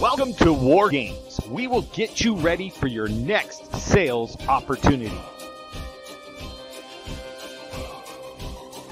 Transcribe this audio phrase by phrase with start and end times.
[0.00, 1.40] Welcome to War Games.
[1.48, 5.20] We will get you ready for your next sales opportunity.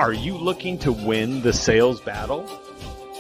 [0.01, 2.51] Are you looking to win the sales battle?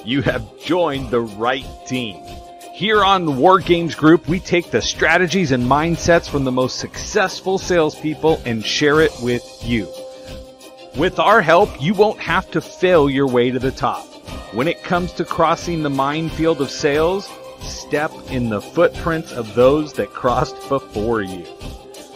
[0.04, 2.24] You have joined the right team.
[2.72, 6.80] Here on the War Games Group, we take the strategies and mindsets from the most
[6.80, 9.86] successful salespeople and share it with you.
[10.96, 14.06] With our help, you won't have to fail your way to the top.
[14.52, 17.30] When it comes to crossing the minefield of sales,
[17.62, 21.46] step in the footprints of those that crossed before you.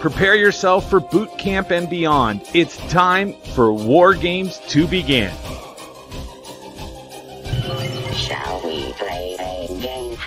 [0.01, 2.43] Prepare yourself for boot camp and beyond.
[2.55, 5.33] It's time for War Games to begin.
[8.15, 10.19] Shall we play a game?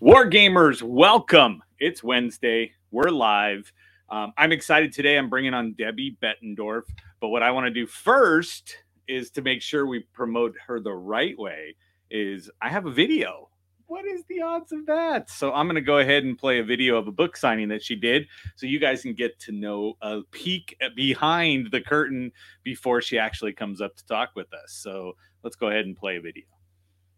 [0.00, 1.62] War Gamers, welcome.
[1.78, 2.72] It's Wednesday.
[2.90, 3.72] We're live.
[4.10, 5.16] Um, I'm excited today.
[5.18, 6.82] I'm bringing on Debbie Bettendorf.
[7.20, 8.76] But what I want to do first
[9.08, 11.76] is to make sure we promote her the right way.
[12.10, 13.48] Is I have a video.
[13.88, 15.30] What is the odds of that?
[15.30, 17.84] So I'm going to go ahead and play a video of a book signing that
[17.84, 22.32] she did, so you guys can get to know a peek behind the curtain
[22.64, 24.72] before she actually comes up to talk with us.
[24.72, 25.12] So
[25.44, 26.44] let's go ahead and play a video.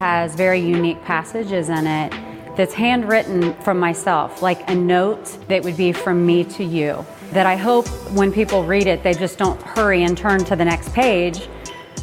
[0.01, 2.13] has very unique passages in it
[2.57, 7.05] that's handwritten from myself, like a note that would be from me to you.
[7.33, 10.65] That I hope when people read it, they just don't hurry and turn to the
[10.65, 11.49] next page,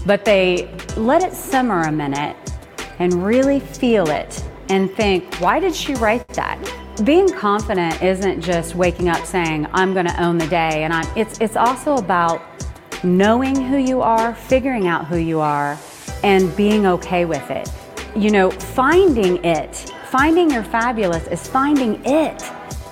[0.05, 2.35] but they let it simmer a minute
[2.99, 6.57] and really feel it and think, why did she write that?
[7.03, 10.83] Being confident isn't just waking up saying, I'm going to own the day.
[10.83, 12.41] And I'm, it's, it's also about
[13.03, 15.77] knowing who you are, figuring out who you are,
[16.23, 17.69] and being okay with it.
[18.15, 19.75] You know, finding it,
[20.09, 22.43] finding your fabulous is finding it.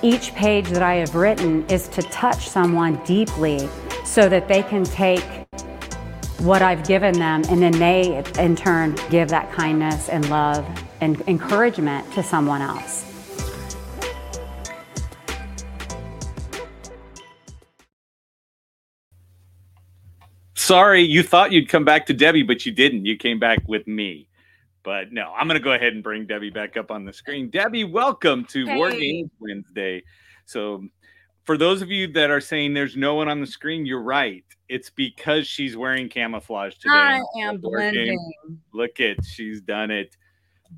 [0.02, 3.68] Each page that I have written is to touch someone deeply
[4.04, 5.24] so that they can take
[6.44, 10.66] what I've given them and then they in turn give that kindness and love
[11.00, 13.10] and encouragement to someone else.
[20.54, 23.06] Sorry, you thought you'd come back to Debbie, but you didn't.
[23.06, 24.28] You came back with me.
[24.82, 27.48] But no, I'm going to go ahead and bring Debbie back up on the screen.
[27.48, 30.02] Debbie, welcome to War Games Wednesday.
[30.44, 30.84] So,
[31.44, 34.44] for those of you that are saying there's no one on the screen, you're right.
[34.68, 36.94] It's because she's wearing camouflage today.
[36.94, 38.18] I am blending.
[38.72, 40.16] Look at she's done it.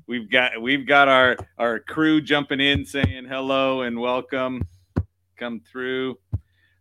[0.05, 4.67] We've got we've got our our crew jumping in saying hello and welcome.
[5.37, 6.17] Come through.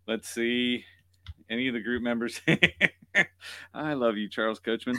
[0.07, 0.85] Let's see.
[1.49, 2.41] Any of the group members?
[3.75, 4.97] I love you, Charles Coachman.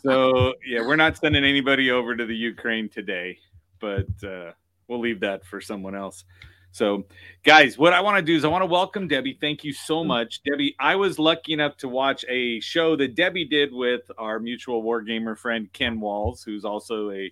[0.00, 3.38] So yeah, we're not sending anybody over to the Ukraine today,
[3.78, 4.52] but uh,
[4.88, 6.24] we'll leave that for someone else.
[6.72, 7.04] So,
[7.44, 9.36] guys, what I want to do is I want to welcome Debbie.
[9.38, 10.74] Thank you so much, Debbie.
[10.80, 15.02] I was lucky enough to watch a show that Debbie did with our mutual war
[15.02, 17.30] gamer friend Ken Walls, who's also a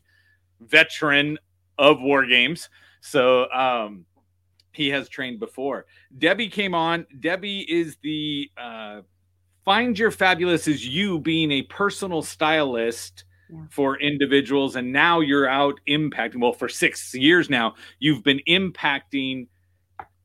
[0.61, 1.39] veteran
[1.79, 2.69] of war games.
[3.01, 4.05] So, um,
[4.73, 5.87] he has trained before.
[6.19, 7.07] Debbie came on.
[7.19, 9.01] Debbie is the uh,
[9.65, 13.63] Find Your Fabulous is you being a personal stylist Yeah.
[13.71, 14.77] for individuals.
[14.77, 19.47] And now you're out impacting, well, for six years now, you've been impacting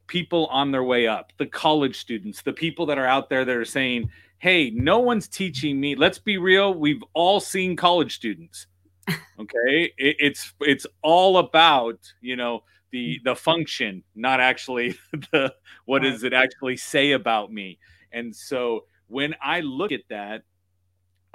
[0.07, 3.55] people on their way up, the college students, the people that are out there that
[3.55, 5.95] are saying, hey, no one's teaching me.
[5.95, 6.73] Let's be real.
[6.73, 8.67] We've all seen college students.
[9.37, 9.91] Okay.
[9.97, 13.23] It, it's it's all about, you know, the mm.
[13.25, 14.97] the function, not actually
[15.31, 15.53] the
[15.83, 17.77] what does it actually say about me.
[18.13, 20.43] And so when I look at that,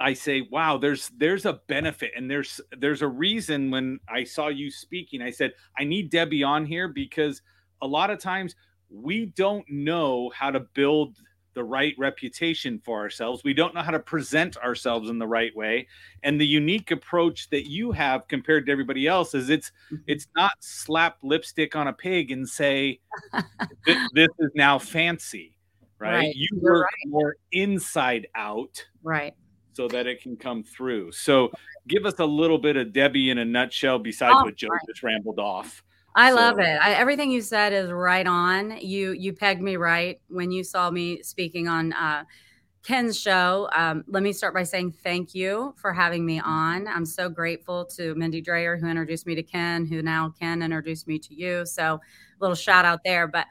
[0.01, 4.47] I say, wow, there's there's a benefit and there's there's a reason when I saw
[4.47, 7.41] you speaking, I said, I need Debbie on here because
[7.81, 8.55] a lot of times
[8.89, 11.17] we don't know how to build
[11.53, 13.43] the right reputation for ourselves.
[13.43, 15.87] We don't know how to present ourselves in the right way.
[16.23, 20.03] And the unique approach that you have compared to everybody else is it's mm-hmm.
[20.07, 22.99] it's not slap lipstick on a pig and say
[23.85, 25.53] "Th- this is now fancy,
[25.99, 26.17] right?
[26.17, 26.35] Right.
[26.35, 29.33] You work more inside out Right.
[29.73, 31.11] So that it can come through.
[31.11, 31.51] So
[31.87, 34.81] give us a little bit of Debbie in a nutshell besides Oh, what Joe right.
[34.87, 35.83] just rambled off.
[36.15, 36.77] I love it.
[36.81, 38.77] I, everything you said is right on.
[38.81, 42.25] You you pegged me right when you saw me speaking on uh,
[42.83, 43.69] Ken's show.
[43.73, 46.87] Um, let me start by saying thank you for having me on.
[46.87, 51.07] I'm so grateful to Mindy Dreyer who introduced me to Ken, who now Ken introduced
[51.07, 51.65] me to you.
[51.65, 52.01] So
[52.41, 53.27] little shout out there.
[53.27, 53.45] But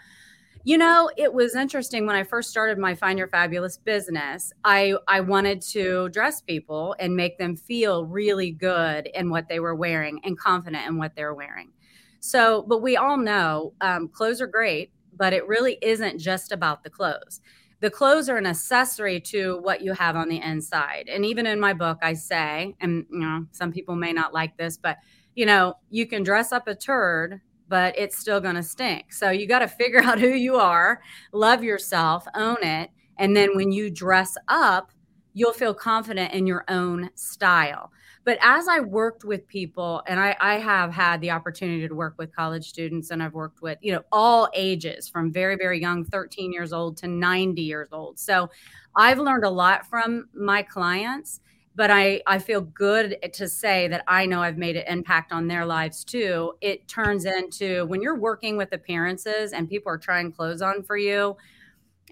[0.65, 4.53] you know, it was interesting when I first started my Find Your Fabulous business.
[4.65, 9.61] I I wanted to dress people and make them feel really good in what they
[9.61, 11.73] were wearing and confident in what they're wearing.
[12.21, 16.85] So, but we all know um, clothes are great, but it really isn't just about
[16.85, 17.41] the clothes.
[17.81, 21.09] the clothes are an accessory to what you have on the inside.
[21.09, 24.56] And even in my book, I say, and you know, some people may not like
[24.59, 24.99] this, but
[25.35, 29.12] you know, you can dress up a turd, but it's still going to stink.
[29.12, 31.00] So you got to figure out who you are,
[31.32, 32.90] love yourself, own it.
[33.17, 34.90] And then when you dress up,
[35.32, 37.93] you'll feel confident in your own style.
[38.25, 42.17] But as I worked with people, and I, I, have had the opportunity to work
[42.19, 46.05] with college students, and I've worked with, you know, all ages from very, very young,
[46.05, 48.19] 13 years old to 90 years old.
[48.19, 48.50] So
[48.94, 51.40] I've learned a lot from my clients,
[51.75, 55.46] but I, I feel good to say that I know I've made an impact on
[55.46, 56.55] their lives too.
[56.61, 60.96] It turns into when you're working with appearances and people are trying clothes on for
[60.96, 61.37] you,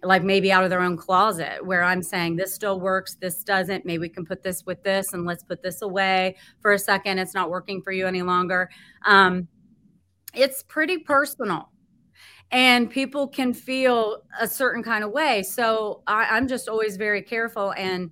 [0.02, 3.84] like maybe out of their own closet where I'm saying this still works, this doesn't.
[3.84, 7.18] Maybe we can put this with this and let's put this away for a second.
[7.18, 8.70] It's not working for you any longer.
[9.04, 9.48] Um,
[10.34, 11.70] it's pretty personal
[12.50, 15.42] and people can feel a certain kind of way.
[15.42, 18.10] So I, I'm just always very careful and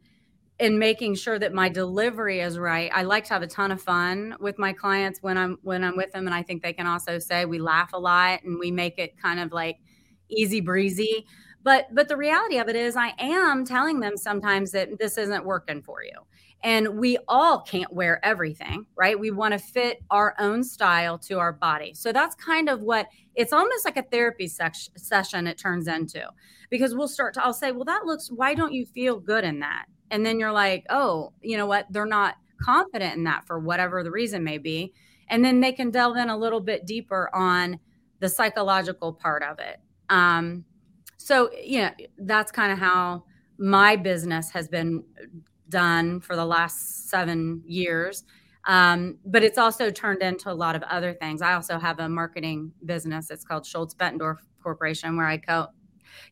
[0.58, 2.90] in making sure that my delivery is right.
[2.94, 5.96] I like to have a ton of fun with my clients when I'm when I'm
[5.96, 8.70] with them and I think they can also say we laugh a lot and we
[8.70, 9.78] make it kind of like
[10.30, 11.26] easy breezy.
[11.62, 15.44] But but the reality of it is i am telling them sometimes that this isn't
[15.44, 16.18] working for you.
[16.64, 19.18] And we all can't wear everything right?
[19.18, 21.92] We want to fit our own style to our body.
[21.92, 26.26] So that's kind of what it's almost like a therapy sex- session it turns into.
[26.70, 29.60] Because we'll start to i'll say well that looks why don't you feel good in
[29.60, 31.86] that and then you're like oh you know what?
[31.90, 34.92] They're not confident in that for whatever the reason may be.
[35.28, 37.78] And then they can delve in a little bit deeper on
[38.20, 39.78] the psychological part of it.
[40.08, 40.64] Um,
[41.16, 43.24] so you know that's kind of how
[43.58, 45.02] my business has been
[45.68, 48.24] done for the last seven years.
[48.66, 51.40] Um, but it's also turned into a lot of other things.
[51.40, 53.30] I also have a marketing business.
[53.30, 55.68] It's called schultz bettendorf corporation where i co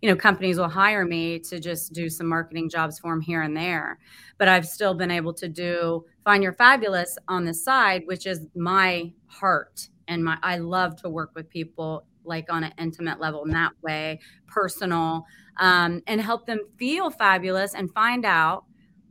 [0.02, 3.42] you know companies will hire me to just do some marketing jobs for them here
[3.42, 3.98] and there
[4.38, 8.46] but i've still been able to do find your fabulous on the side which is
[8.54, 13.44] my heart and my i love to work with people like on an intimate level
[13.44, 15.26] in that way, personal,
[15.58, 18.64] um, and help them feel fabulous and find out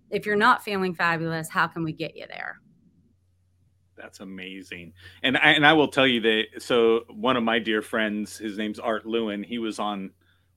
[0.10, 2.60] if you're not feeling fabulous, how can we get you there?
[3.96, 4.94] That's amazing.
[5.24, 6.44] And I, and I will tell you that.
[6.60, 9.44] So one of my dear friends, his name's Art Lewin.
[9.44, 10.12] He was on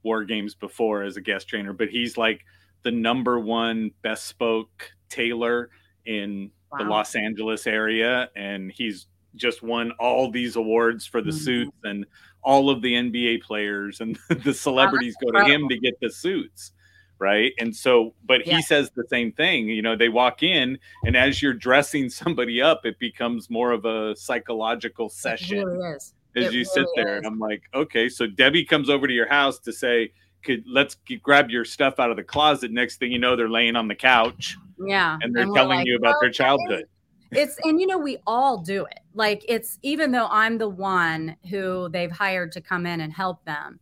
[0.07, 2.45] War Games before as a guest trainer, but he's like
[2.85, 5.71] the number one bespoke tailor
[6.05, 6.79] in wow.
[6.79, 11.39] the Los Angeles area, and he's just won all these awards for the mm-hmm.
[11.39, 12.07] suits and
[12.43, 16.73] all of the NBA players and the celebrities go to him to get the suits
[17.19, 18.57] right and so but yeah.
[18.57, 22.61] he says the same thing you know they walk in and as you're dressing somebody
[22.61, 25.97] up it becomes more of a psychological session really
[26.37, 27.19] as it you really sit there is.
[27.19, 30.13] and i'm like okay so debbie comes over to your house to say
[30.45, 33.49] could let's get, grab your stuff out of the closet next thing you know they're
[33.49, 34.57] laying on the couch
[34.87, 36.85] yeah and they're and telling like, you about their childhood.
[37.33, 39.01] it's and you know we all do it.
[39.15, 43.45] Like it's even though i'm the one who they've hired to come in and help
[43.45, 43.81] them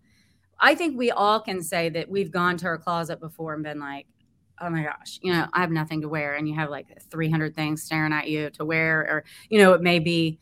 [0.61, 3.81] i think we all can say that we've gone to our closet before and been
[3.81, 4.07] like
[4.61, 7.55] oh my gosh you know i have nothing to wear and you have like 300
[7.55, 10.39] things staring at you to wear or you know it may be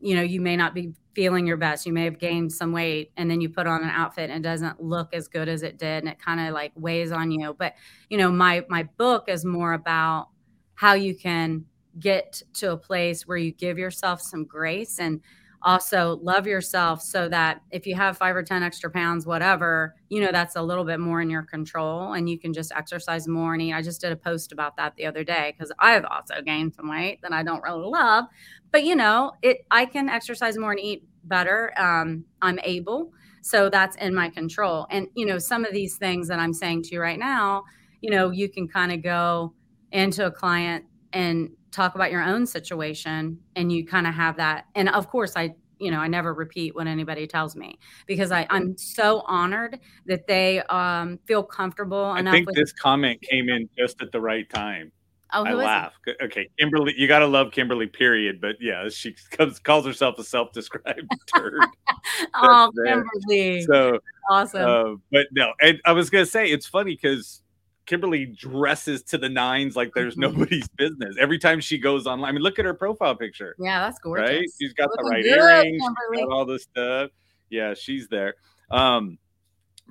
[0.00, 1.86] you know you may not be feeling your best.
[1.86, 4.48] You may have gained some weight and then you put on an outfit and it
[4.48, 7.54] doesn't look as good as it did and it kind of like weighs on you.
[7.58, 7.74] But
[8.08, 10.28] you know my my book is more about
[10.74, 11.64] how you can
[11.98, 15.20] get to a place where you give yourself some grace and
[15.62, 20.20] also love yourself so that if you have five or 10 extra pounds, whatever, you
[20.20, 23.52] know, that's a little bit more in your control and you can just exercise more
[23.52, 23.72] and eat.
[23.72, 26.88] I just did a post about that the other day because I've also gained some
[26.88, 28.24] weight that I don't really love.
[28.72, 31.72] But, you know, it, I can exercise more and eat better.
[31.78, 33.12] Um, I'm able.
[33.42, 34.86] So that's in my control.
[34.90, 37.64] And, you know, some of these things that I'm saying to you right now,
[38.00, 39.54] you know, you can kind of go
[39.92, 44.66] into a client and talk about your own situation and you kind of have that
[44.74, 48.46] and of course i you know i never repeat what anybody tells me because I,
[48.50, 54.02] i'm so honored that they um, feel comfortable i think this comment came in just
[54.02, 54.92] at the right time
[55.32, 55.92] Oh, I laugh.
[56.06, 56.16] It?
[56.22, 57.86] Okay, Kimberly, you gotta love Kimberly.
[57.86, 58.40] Period.
[58.40, 61.60] But yeah, she comes, calls herself a self-described turd.
[62.34, 63.62] oh, Kimberly.
[63.62, 64.62] So awesome.
[64.62, 67.42] Uh, but no, and I was gonna say it's funny because
[67.90, 70.38] Kimberly dresses to the nines like there's mm-hmm.
[70.38, 71.16] nobody's business.
[71.18, 73.56] Every time she goes online, I mean, look at her profile picture.
[73.58, 74.30] Yeah, that's gorgeous.
[74.30, 74.48] Right?
[74.60, 75.82] She's got Looking the right good, earrings,
[76.30, 77.10] all this stuff.
[77.50, 78.36] Yeah, she's there.
[78.70, 79.18] Um,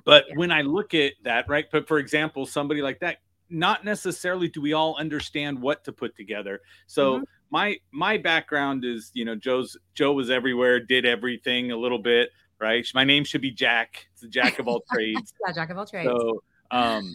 [0.06, 0.36] but yeah.
[0.36, 1.66] when I look at that, right?
[1.70, 3.18] But for example, somebody like that,
[3.50, 6.62] not necessarily do we all understand what to put together.
[6.86, 7.24] So mm-hmm.
[7.50, 12.30] my my background is, you know, Joe's Joe was everywhere, did everything a little bit,
[12.58, 12.86] right?
[12.94, 14.06] My name should be Jack.
[14.12, 15.34] It's the Jack of all trades.
[15.46, 16.08] yeah, Jack of all trades.
[16.08, 17.12] So Um,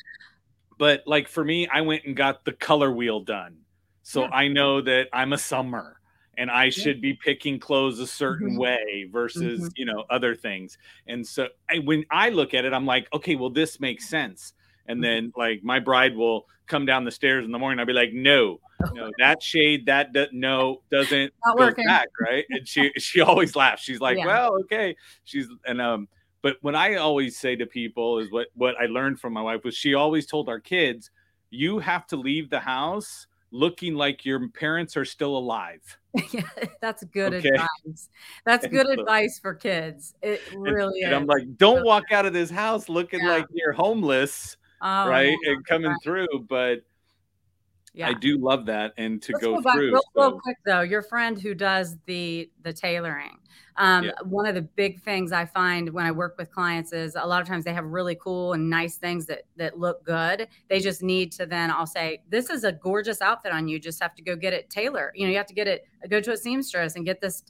[0.77, 3.57] but like for me, I went and got the color wheel done.
[4.03, 4.29] So Yeah.
[4.31, 5.99] I know that I'm a summer
[6.37, 8.59] and I should be picking clothes a certain Mhm.
[8.59, 9.71] way versus, Mhm.
[9.77, 10.77] you know, other things.
[11.07, 14.53] And so I, when I look at it, I'm like, okay, well, this makes sense.
[14.87, 15.03] And Mhm.
[15.03, 17.79] then like my bride will come down the stairs in the morning.
[17.79, 18.59] I'll be like, no,
[18.93, 21.85] no, that shade, that do- no doesn't Not working.
[21.85, 22.45] back, right?
[22.49, 23.81] And she she always laughs.
[23.83, 24.25] She's like, Yeah.
[24.25, 24.95] well, okay.
[25.23, 26.07] She's and um,
[26.45, 29.63] but what I always say to people is what what I learned from my wife
[29.63, 31.09] was she always told our kids,
[31.49, 35.81] you have to leave the house looking like your parents are still alive.
[36.31, 36.43] Yeah,
[36.81, 37.49] that's good Okay.
[37.49, 38.09] advice.
[38.45, 40.13] That's And good advice for kids.
[40.21, 41.17] It And, really and is.
[41.17, 43.37] I'm like, don't walk out of this house looking Yeah.
[43.37, 45.35] like you're homeless, Oh, right?
[45.47, 46.03] And coming right.
[46.03, 46.45] through.
[46.47, 46.81] But
[47.95, 48.09] Yeah.
[48.09, 49.91] I do love that and to Let's go, go through.
[49.93, 50.81] real, real quick though.
[50.81, 53.39] Your friend who does the the tailoring.
[53.77, 54.11] Um, Yeah.
[54.23, 57.41] One of the big things I find when I work with clients is a lot
[57.41, 60.47] of times they have really cool and nice things that that look good.
[60.69, 63.79] They just need to then I'll say, "This is a gorgeous outfit on you.
[63.79, 65.13] Just have to go get it tailored.
[65.15, 67.43] You know, you have to get it go to a seamstress and get this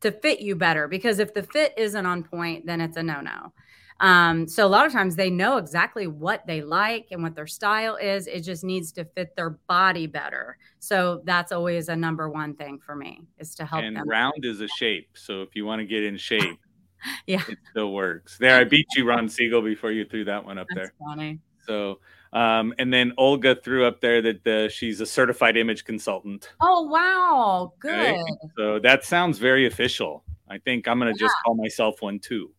[0.00, 3.20] to fit you better because if the fit isn't on point, then it's a no
[3.20, 3.52] no.
[4.00, 7.46] Um, so a lot of times they know exactly what they like and what their
[7.48, 8.26] style is.
[8.26, 10.56] It just needs to fit their body better.
[10.78, 14.08] So that's always a number one thing for me is to help and them.
[14.08, 15.08] round is a shape.
[15.14, 16.58] So if you want to get in shape,
[17.26, 17.42] Yeah.
[17.48, 18.38] it still works.
[18.38, 20.94] There, I beat you, Ron Siegel, before you threw that one up That's there.
[21.04, 21.40] funny.
[21.66, 22.00] So,
[22.32, 26.50] um, and then Olga threw up there that the, she's a certified image consultant.
[26.60, 27.94] Oh wow, good.
[27.94, 28.22] Okay.
[28.56, 30.24] So that sounds very official.
[30.48, 32.52] I think I'm gonna just call myself one too.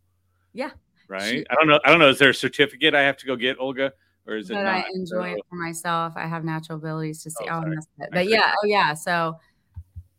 [0.54, 0.72] Yeah.
[1.10, 1.24] Right.
[1.24, 1.80] She- I don't know.
[1.84, 2.10] I don't know.
[2.10, 3.92] Is there a certificate I have to go get, Olga,
[4.28, 4.86] or is it But not?
[4.86, 6.14] I enjoy So- it for myself.
[6.16, 7.46] I have natural abilities to see.
[7.50, 7.74] Oh, Oh, I sorry.
[7.76, 7.84] it.
[8.04, 8.32] I But see.
[8.32, 8.94] yeah, oh yeah.
[8.94, 9.40] So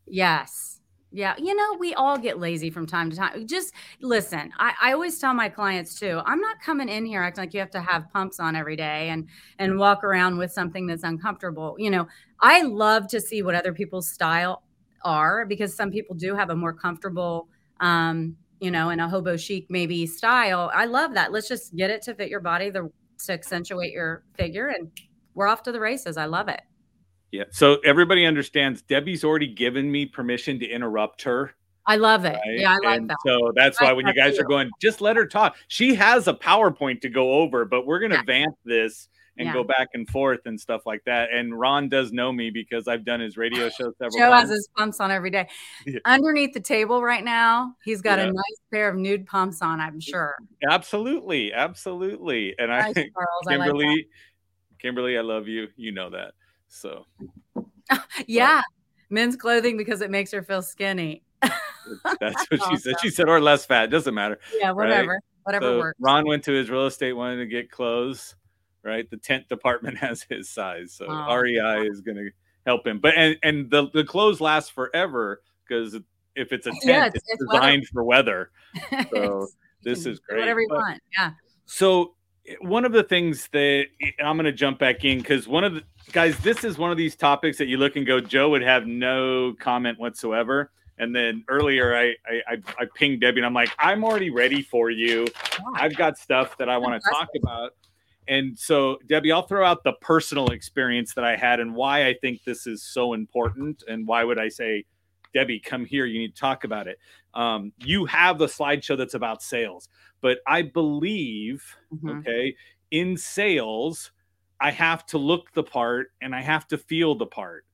[0.07, 0.77] yes.
[1.13, 3.45] Yeah, you know, we all get lazy from time to time.
[3.49, 7.43] Just listen, I, I always tell my clients too, I'm not coming in here acting
[7.43, 9.29] like you have to have pumps on every day and
[9.59, 11.75] and walk around with something that's uncomfortable.
[11.81, 12.07] You know,
[12.41, 14.63] I love to see what other people's style
[15.05, 17.49] are because some people do have a more comfortable
[17.81, 20.71] um, you know, in a hobo chic maybe style.
[20.75, 21.33] I love that.
[21.33, 22.91] Let's just get it to fit your body, the
[23.27, 24.91] to accentuate your figure and
[25.35, 26.17] we're off to the races.
[26.17, 26.61] I love it.
[27.33, 27.45] Yeah.
[27.51, 28.83] So everybody understands.
[28.83, 31.55] Debbie's already given me permission to interrupt her.
[31.87, 32.39] I love it.
[32.47, 32.59] Right?
[32.59, 33.17] Yeah, I like and that.
[33.27, 34.43] So that's I why when you guys too.
[34.43, 35.57] are going, just let her talk.
[35.69, 38.23] She has a PowerPoint to go over, but we're gonna Yeah.
[38.27, 39.09] vamp this
[39.41, 39.55] and Yeah.
[39.55, 41.31] go back and forth and stuff like that.
[41.33, 44.51] And Ron does know me because I've done his radio show several Joe has times.
[44.51, 45.49] his pumps on every day.
[45.87, 45.99] Yeah.
[46.05, 48.27] Underneath the table right now, he's got Yeah.
[48.27, 50.37] a nice pair of nude pumps on, I'm sure.
[50.71, 52.55] Absolutely, absolutely.
[52.59, 53.47] And I, Nice, Charles.
[53.49, 54.07] I like Kimberly.
[54.79, 55.69] Kimberly, I love you.
[55.77, 56.35] You know that.
[56.69, 57.07] So
[58.27, 58.63] Yeah.
[59.09, 61.23] Men's clothing because it makes her feel skinny.
[62.21, 62.95] that's what she said.
[63.01, 63.91] She said, or less fat.
[63.91, 64.39] Doesn't matter.
[64.59, 65.19] Yeah, whatever.
[65.45, 65.99] Whatever So works.
[66.01, 68.37] Ron went to his real estate wanting to get clothes.
[68.83, 72.31] Right, the tent department has his size, so Oh, REI is going to
[72.67, 72.99] help him.
[72.99, 75.95] But and and the the clothes last forever because
[76.37, 78.51] if it's a tent, Yeah, it's, it's- it's weather- designed for weather.
[79.13, 79.49] So
[79.83, 80.41] this is great.
[80.41, 81.01] Whatever you But- want.
[81.19, 81.31] Yeah.
[81.67, 82.15] So
[82.47, 83.87] eh, one of the things that
[84.23, 85.83] I'm going to jump back in because one of the
[86.13, 88.87] guys, this is one of these topics that you look and go, Joe would have
[88.87, 90.71] no comment whatsoever.
[90.99, 94.63] And then earlier, I I, I, I pinged Debbie and I'm like, I'm already ready
[94.63, 95.27] for you.
[95.75, 97.73] I've got stuff that I want to talk about.
[98.31, 102.15] And so, Debbie, I'll throw out the personal experience that I had and why I
[102.15, 103.83] think this is so important.
[103.89, 104.85] And why would I say,
[105.35, 106.07] Debbie, come here?
[106.07, 106.99] You need to talk about it.
[107.35, 109.89] Um, you have the slideshow that's about sales,
[110.23, 112.21] but I believe Mhm.
[112.21, 112.55] okay
[112.91, 114.11] in sales
[114.61, 117.65] i have to look the part and i have to feel the part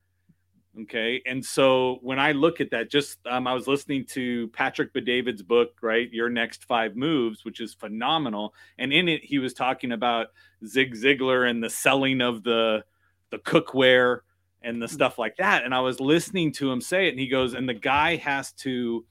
[0.80, 4.92] okay and so when i look at that just um, i was listening to patrick
[4.92, 9.54] Bet-David's book right your next five moves which is phenomenal and in it he was
[9.54, 10.28] talking about
[10.66, 12.84] zig ziglar and the selling of the
[13.30, 14.20] the cookware
[14.62, 17.28] and the stuff like that and i was listening to him say it and he
[17.28, 19.04] goes and the guy has to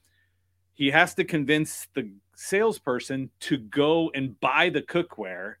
[0.74, 5.54] he has to convince the salesperson to go and buy the cookware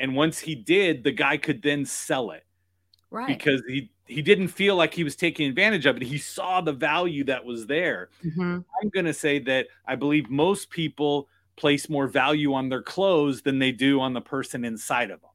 [0.00, 2.44] and once he did the guy could then sell it
[3.10, 3.26] Right.
[3.26, 6.72] because he he didn't feel like he was taking advantage of it he saw the
[6.72, 8.64] value that was there Mhm.
[8.82, 13.42] i'm going to say that i believe most people place more value on their clothes
[13.42, 15.30] than they do on the person inside of them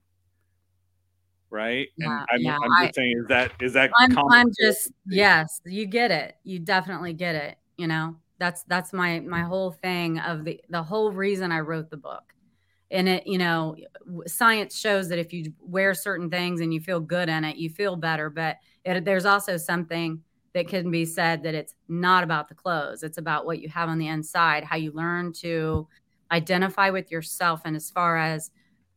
[1.50, 4.48] right Yeah, and i'm, yeah, I'm I- just saying is that is that I'm, I'm
[4.60, 6.36] just yes, you get it.
[6.44, 7.58] You definitely get it.
[7.78, 11.90] You know, that's that's my my whole thing of the the whole reason I wrote
[11.92, 12.33] the book.
[12.94, 13.76] And it, you know,
[14.28, 17.70] science shows that if you wear certain things and you feel good in it, you
[17.70, 18.30] feel better.
[18.30, 20.22] But it, there's also something
[20.54, 23.04] that can be said that it's not about the clothes.
[23.04, 25.88] It's about what you have on the inside, how you learn to
[26.32, 28.52] identify with yourself, and as far as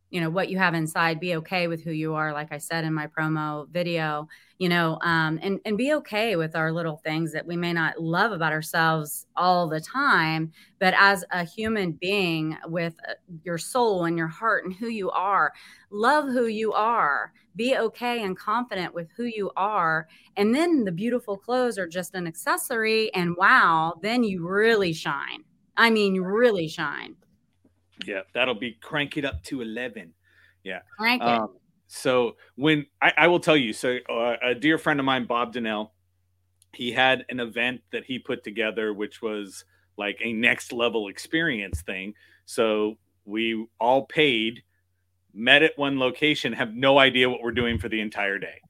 [0.09, 2.85] you know what you have inside be okay with who you are like i said
[2.85, 4.27] in my promo video
[4.57, 8.01] you know um, and and be okay with our little things that we may not
[8.01, 14.05] love about ourselves all the time but as a human being with uh, your soul
[14.05, 15.53] and your heart and who you are
[15.89, 20.91] love who you are be okay and confident with who you are and then the
[20.91, 25.43] beautiful clothes are just an accessory and wow then you really shine
[25.77, 27.15] i mean really shine
[28.05, 30.13] yeah, that'll be crank it up to 11.
[30.63, 30.79] Yeah.
[30.97, 31.27] Crank it.
[31.27, 31.55] Um,
[31.87, 35.53] so when I, I will tell you, so uh, a dear friend of mine, Bob
[35.53, 35.93] Donnell,
[36.73, 39.65] he had an event that he put together, which was
[39.97, 42.13] like a next level experience thing.
[42.45, 44.63] So we all paid,
[45.33, 48.61] met at one location, have no idea what we're doing for the entire day.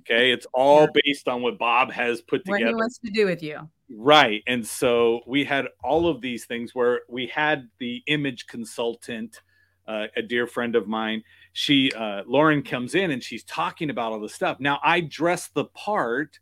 [0.00, 0.32] Okay.
[0.32, 2.64] It's all based on what Bob has put together.
[2.64, 3.68] what he wants to do with you.
[3.90, 4.42] Right.
[4.46, 9.40] And so we had all of these things where we had the image consultant,
[9.86, 11.22] uh, a dear friend of mine.
[11.54, 14.58] She, uh, Lauren comes in and she's talking about all the stuff.
[14.58, 16.40] Now I dress the part,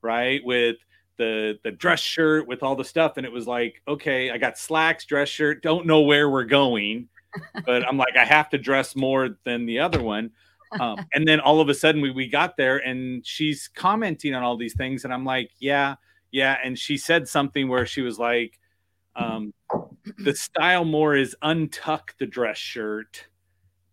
[0.00, 0.76] right, with
[1.18, 4.58] the the dress shirt with all the stuff, and it was like, okay, I got
[4.58, 7.08] slacks, dress shirt, don't know where we're going,
[7.66, 10.30] but I'm like, I have to dress more than the other one.
[10.80, 14.42] Um, and then all of a sudden we, we got there and she's commenting on
[14.42, 15.96] all these things, and I'm like, yeah,
[16.32, 16.56] yeah.
[16.64, 18.58] And she said something where she was like,
[19.14, 19.52] um,
[20.18, 23.26] the style more is untuck the dress shirt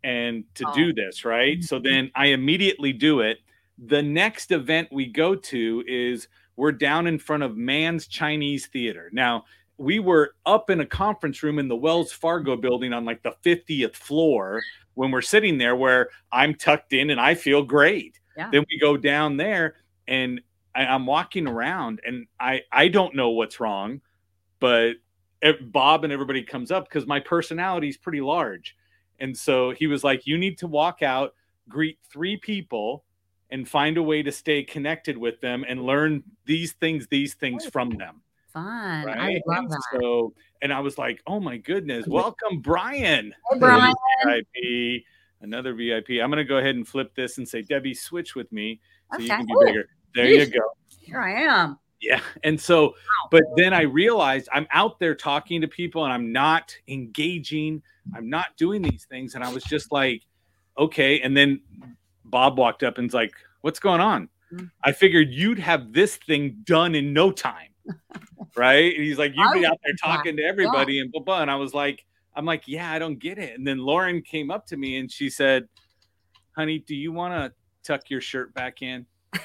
[0.03, 0.73] and to Oh.
[0.73, 1.63] do this, right?
[1.63, 1.83] So mm-hmm.
[1.83, 3.39] then I immediately do it.
[3.77, 9.09] The next event we go to is we're down in front of Mann's Chinese Theater.
[9.13, 9.45] Now,
[9.77, 13.35] we were up in a conference room in the Wells Fargo building on like the
[13.43, 14.61] 50th floor
[14.93, 18.19] when we're sitting there where I'm tucked in and I feel great.
[18.37, 18.49] Yeah.
[18.51, 19.75] Then we go down there
[20.07, 20.41] and
[20.75, 24.01] I, I'm walking around and I I don't know what's wrong,
[24.59, 24.93] but
[25.61, 28.75] Bob and everybody comes up because my personality is pretty large.
[29.21, 31.35] And so he was like, You need to walk out,
[31.69, 33.05] greet three people,
[33.51, 37.65] and find a way to stay connected with them and learn these things, these things
[37.67, 38.21] from them.
[38.51, 38.63] Fun.
[38.65, 39.33] I Right.
[39.33, 39.83] would love And that.
[40.01, 43.33] so, and I was like, Oh my goodness, welcome, Brian.
[43.51, 43.93] Hey, Brian.
[44.25, 45.03] VIP,
[45.41, 46.19] another VIP.
[46.21, 48.81] I'm going to go ahead and flip this and say, Debbie, switch with me
[49.13, 49.85] so you can be bigger.
[50.15, 50.59] There you go.
[50.99, 51.77] Here I am.
[52.01, 52.19] Yeah.
[52.43, 52.95] And so,
[53.29, 57.81] but then I realized I'm out there talking to people and I'm not engaging.
[58.15, 59.35] I'm not doing these things.
[59.35, 60.23] And I was just like,
[60.77, 61.21] okay.
[61.21, 61.61] And then
[62.25, 64.29] Bob walked up and's like, what's going on?
[64.51, 64.71] Mhm.
[64.83, 67.69] I figured you'd have this thing done in no time.
[68.55, 68.95] right.
[68.95, 71.41] And he's like, you'd be out there talking to everybody and blah, blah.
[71.41, 73.57] And I was like, I'm like, yeah, I don't get it.
[73.57, 75.67] And then Lauren came up to me and she said,
[76.55, 79.05] honey, do you want to tuck your shirt back in?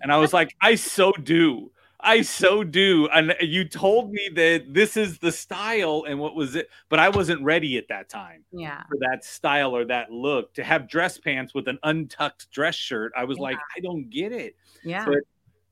[0.00, 1.70] And I was like, I so do.
[2.02, 3.08] I so do.
[3.12, 7.10] And you told me that this is the style and what was it, but I
[7.10, 8.84] wasn't ready at that time Yeah.
[8.88, 10.54] for that style or that look.
[10.54, 13.42] To have dress pants with an untucked dress shirt, I was Yeah.
[13.42, 14.56] like, I don't get it.
[14.82, 15.04] Yeah.
[15.04, 15.18] But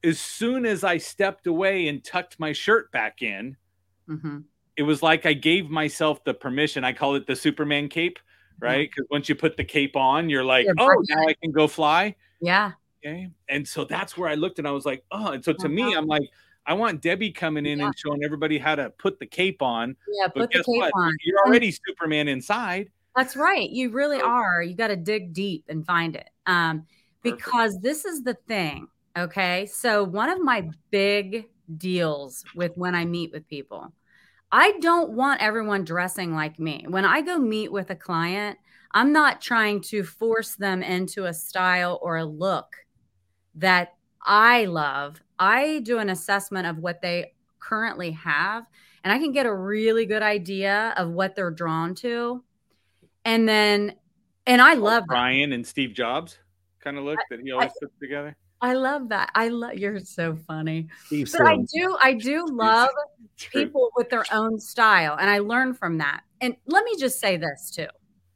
[0.05, 3.57] as soon as I stepped away and tucked my shirt back in,
[4.07, 4.39] hmm
[4.77, 6.85] it was like I gave myself the permission.
[6.85, 8.21] I call it the Superman cape,
[8.61, 8.89] right?
[8.89, 11.67] Because once you put the cape on, you're like, You're oh, now I can go
[11.67, 12.15] fly.
[12.41, 12.73] Yeah.
[13.09, 13.29] Okay.
[13.49, 15.83] And so that's where I looked and I was like, oh, and so to me,
[15.83, 15.99] Uh-huh.
[15.99, 16.29] I'm like,
[16.67, 17.87] I want Debbie coming in Yeah.
[17.87, 19.97] and showing everybody how to put the cape on.
[20.13, 20.27] Yeah.
[20.29, 20.93] But Put the cape what?
[20.95, 21.15] on.
[21.25, 22.91] You're already Superman inside.
[23.17, 23.69] That's right.
[23.69, 24.63] You really are.
[24.63, 26.29] You got to dig deep and find it.
[26.47, 26.87] Um,
[27.23, 27.39] Perfect.
[27.39, 28.87] because this is the thing.
[29.17, 29.67] Okay.
[29.67, 31.47] So, one of my big
[31.79, 33.93] deals with when I meet with people,
[34.53, 36.85] I don't want everyone dressing like me.
[36.89, 38.59] When I go meet with a client,
[38.93, 42.77] I'm not trying to force them into a style or a look
[43.57, 45.23] that I love.
[45.39, 48.65] I do an assessment of what they currently have,
[49.05, 52.43] and I can get a really good idea of what they're drawn to.
[53.25, 53.95] And then,
[54.47, 55.09] and I love that.
[55.09, 56.39] Brian and Steve Jobs
[56.81, 58.37] kind of look that he always puts together.
[58.61, 59.31] I love that.
[59.35, 60.89] I love you're so funny.
[61.07, 62.91] Steve But I do I do love
[63.53, 66.23] people with their own style and I learn from that.
[66.41, 67.87] And let me just say this too.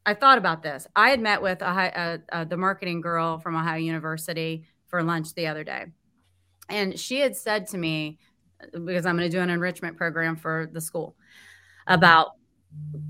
[0.04, 0.86] I thought about this.
[0.96, 5.02] I had met with a, hi- uh uh the marketing girl from Ohio University for
[5.02, 5.86] lunch the other day.
[6.68, 8.18] And she had said to me
[8.72, 11.16] because I'm going to do an enrichment program for the school
[11.86, 12.32] about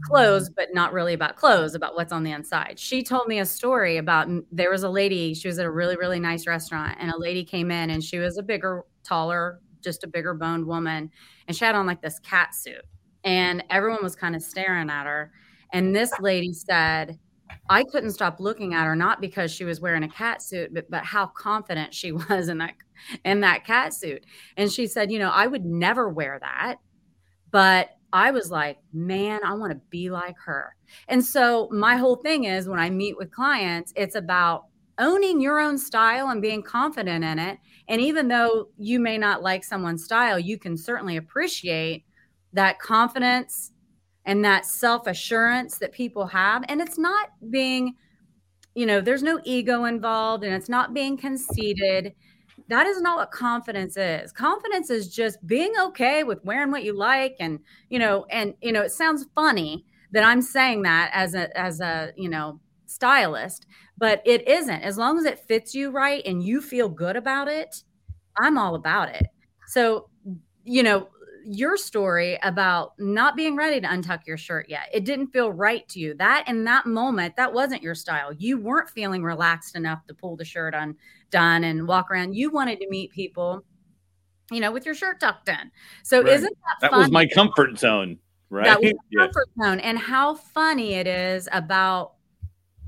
[0.05, 2.79] clothes but not really about clothes about what's on the inside.
[2.79, 5.97] She told me a story about there was a lady she was at a really
[5.97, 10.05] really nice restaurant and a lady came in and she was a bigger taller just
[10.05, 11.11] a bigger boned woman
[11.47, 12.85] and she had on like this cat suit.
[13.25, 15.33] And everyone was kind of staring at her.
[15.73, 17.19] And this lady said
[17.69, 20.89] i couldn't stop looking at her not because she was wearing a cat suit but,
[20.91, 22.75] but how confident she was in that
[23.25, 24.25] in that cat suit
[24.57, 26.77] and she said you know i would never wear that
[27.51, 30.77] but I was like, man, I want to be like her.
[31.09, 34.67] And so my whole thing is when I meet with clients, it's about
[34.99, 37.59] owning your own style and being confident in it.
[37.89, 42.05] And even though you may not like someone's style, you can certainly appreciate
[42.53, 43.72] that confidence
[44.25, 46.65] and that self assurance that people have.
[46.69, 47.95] And it's not being,
[48.75, 52.15] you know, there's no ego involved and it's not being conceited.
[52.69, 54.33] That is not what confidence is.
[54.33, 57.59] Confidence is just being okay with wearing what you like and,
[57.89, 61.81] you know, and, you know, it sounds funny that I'm saying that as a, as
[61.81, 63.67] a, you know, stylist,
[63.99, 64.83] but it isn't.
[64.83, 67.83] As long as it fits you right and you feel good about it,
[68.39, 69.27] I'm all about it.
[69.69, 70.09] So,
[70.65, 71.09] you know,
[71.45, 74.89] your story about not being ready to untuck your shirt yet.
[74.93, 76.15] It didn't feel right to you.
[76.15, 78.33] That in that moment, that wasn't your style.
[78.33, 82.35] You weren't feeling relaxed enough to pull the shirt undone and walk around.
[82.35, 83.65] You wanted to meet people,
[84.51, 85.71] you know, with your shirt tucked in.
[86.03, 86.33] So right.
[86.33, 88.19] isn't that That was my comfort zone,
[88.51, 88.65] right?
[88.65, 89.25] That was yeah.
[89.25, 89.81] comfort zone.
[89.81, 92.15] And how funny it is about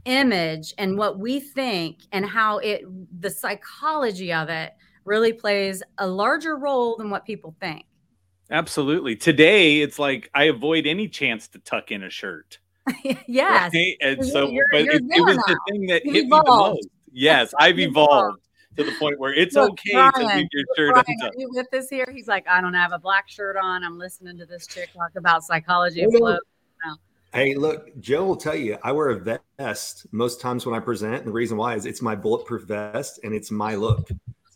[0.05, 2.83] image and what we think and how it
[3.21, 4.73] the psychology of it
[5.05, 7.87] really plays a larger role than what people think.
[8.51, 9.17] Absolutely.
[9.17, 12.59] Today, it's like I avoid any chance to tuck in a shirt.
[13.27, 13.73] yes.
[13.75, 13.97] Right?
[14.01, 16.47] And so, you're, but you're it, it, was the thing that hit evolved.
[16.47, 16.89] me the most.
[17.13, 18.41] Yes, I've evolved
[18.77, 21.49] to the point where it's Look, okay Brian, to leave your shirt Brian, Are you
[21.53, 22.09] with us here?
[22.13, 23.85] He's like, I don't have a black shirt on.
[23.85, 26.13] I'm listening to this chick talk about psychology of.
[27.33, 31.17] Hey, look, Joe will tell you I wear a vest most times when I present.
[31.17, 34.09] And the reason why is it's my bulletproof vest and it's my look.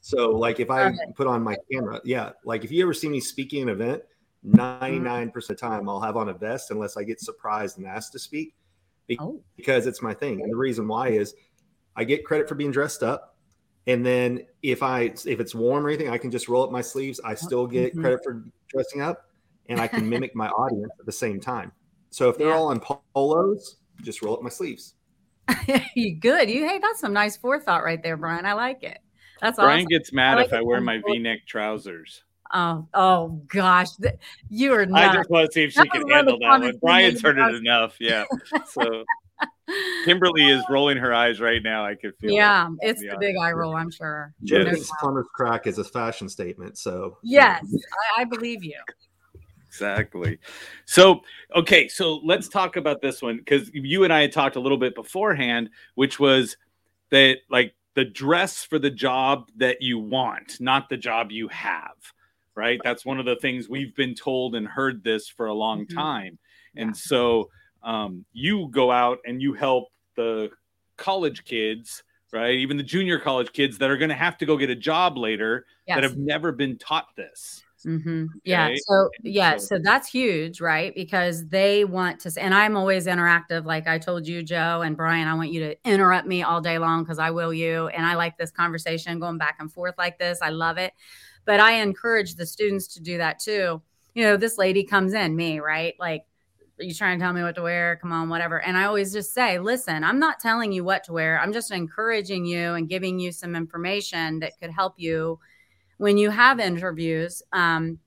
[0.08, 3.20] So, like, if I put on my camera, yeah, like if you ever see me
[3.20, 4.02] speaking an event,
[4.46, 5.38] 99% mm-hmm.
[5.38, 8.18] of the time I'll have on a vest unless I get surprised and asked to
[8.18, 8.54] speak
[9.18, 9.42] oh.
[9.54, 10.40] because it's my thing.
[10.40, 11.34] And the reason why is
[11.94, 13.36] I get credit for being dressed up.
[13.86, 16.80] And then if I if it's warm or anything, I can just roll up my
[16.80, 17.20] sleeves.
[17.22, 18.00] I still get mm-hmm.
[18.00, 19.28] credit for dressing up
[19.68, 21.70] and I can mimic my audience at the same time.
[22.08, 22.56] So if they're yeah.
[22.56, 24.94] all in polos, just roll up my sleeves.
[25.94, 26.48] you good.
[26.48, 28.46] You hey, that's some nice forethought right there, Brian.
[28.46, 29.00] I like it.
[29.40, 29.88] That's Brian awesome.
[29.88, 32.24] gets mad I like if I wear my V-neck trousers.
[32.53, 33.88] Oh, oh gosh,
[34.48, 34.87] you are.
[34.87, 35.11] Not.
[35.11, 36.79] I just want to see if she can handle that one.
[36.81, 37.96] Brian's heard it enough.
[38.01, 38.24] Yeah.
[38.66, 39.05] So
[40.05, 41.85] Kimberly is rolling her eyes right now.
[41.85, 42.33] I could feel.
[42.33, 43.77] Yeah, it, it's the big eye roll.
[43.77, 44.33] I'm sure.
[44.44, 44.90] Jim yes.
[44.98, 46.79] Plumber's crack is a fashion statement.
[46.79, 47.64] So yes,
[48.16, 48.81] I, I believe you.
[49.68, 50.38] Exactly.
[50.87, 51.20] So,
[51.55, 54.79] okay, so let's talk about this one because you and I had talked a little
[54.79, 56.57] bit beforehand, which was
[57.11, 61.96] that like the dress for the job that you want, not the job you have.
[62.54, 62.80] Right.
[62.84, 65.98] That's one of the things we've been told and heard this for a long mm-hmm.
[65.98, 66.38] time.
[66.76, 66.94] And yeah.
[66.94, 67.50] so
[67.82, 70.50] um, you go out and you help the
[70.96, 72.54] college kids, right?
[72.54, 75.18] Even the junior college kids that are going to have to go get a job
[75.18, 75.96] later yes.
[75.96, 77.64] that have never been taught this.
[77.86, 78.22] Mm-hmm.
[78.22, 78.40] Okay.
[78.44, 78.74] Yeah.
[78.76, 79.56] So yeah.
[79.56, 80.94] So, so that's huge, right?
[80.94, 83.64] Because they want to, and I'm always interactive.
[83.64, 86.78] Like I told you, Joe and Brian, I want you to interrupt me all day
[86.78, 87.88] long because I will you.
[87.88, 90.40] And I like this conversation going back and forth like this.
[90.42, 90.92] I love it.
[91.44, 93.80] But I encourage the students to do that too.
[94.14, 95.94] You know, this lady comes in, me, right?
[96.00, 96.24] Like,
[96.80, 97.96] are you trying to tell me what to wear?
[98.02, 98.60] Come on, whatever.
[98.60, 101.40] And I always just say, listen, I'm not telling you what to wear.
[101.40, 105.38] I'm just encouraging you and giving you some information that could help you
[105.98, 107.98] when you have interviews, um,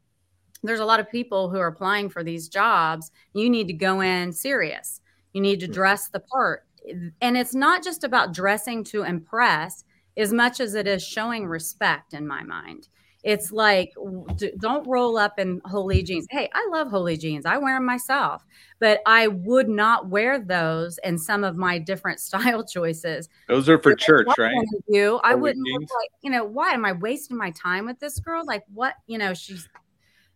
[0.63, 3.11] there's a lot of people who are applying for these jobs.
[3.33, 5.01] You need to go in serious.
[5.33, 5.73] You need to hmm.
[5.73, 6.65] dress the part.
[7.21, 9.83] And it's not just about dressing to impress
[10.17, 12.87] as much as it is showing respect in my mind.
[13.23, 13.93] It's like,
[14.59, 16.25] don't roll up in holy jeans.
[16.29, 17.45] Hey, I love holy jeans.
[17.45, 18.43] I wear them myself,
[18.79, 23.29] but I would not wear those in some of my different style choices.
[23.47, 24.55] Those are for church, right?
[24.87, 28.19] You, I wouldn't look like, you know, why am I wasting my time with this
[28.19, 28.43] girl?
[28.45, 29.69] Like, what, you know, she's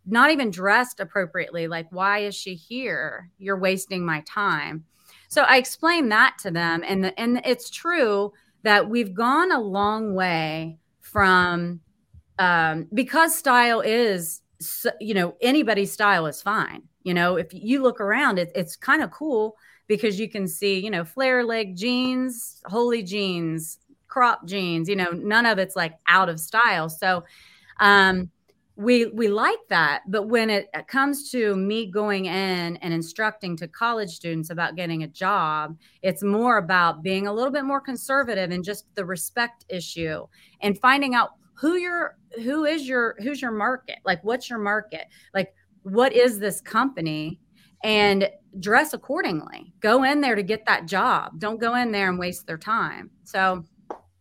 [0.05, 1.67] not even dressed appropriately.
[1.67, 3.31] Like, why is she here?
[3.39, 4.85] You're wasting my time.
[5.27, 8.31] So I explained that to them, and the, and it's true
[8.63, 11.81] that we've gone a long way from
[12.39, 14.41] um, because style is
[14.99, 16.83] you know anybody's style is fine.
[17.03, 19.55] You know if you look around it, it's kind of cool
[19.87, 25.11] because you can see you know flare leg jeans holy jeans crop jeans you know
[25.11, 26.89] none of it's like out of style.
[26.89, 27.23] So
[27.79, 28.29] um
[28.77, 30.01] we we like that.
[30.07, 35.03] But when it comes to me going in and instructing to college students about getting
[35.03, 39.65] a job it's more about being a little bit more conservative and just the respect
[39.69, 40.25] issue
[40.61, 45.07] and finding out who your who is your who's your market like what's your market
[45.33, 47.39] like what is this company
[47.83, 52.19] and dress accordingly go in there to get that job don't go in there and
[52.19, 53.63] waste their time so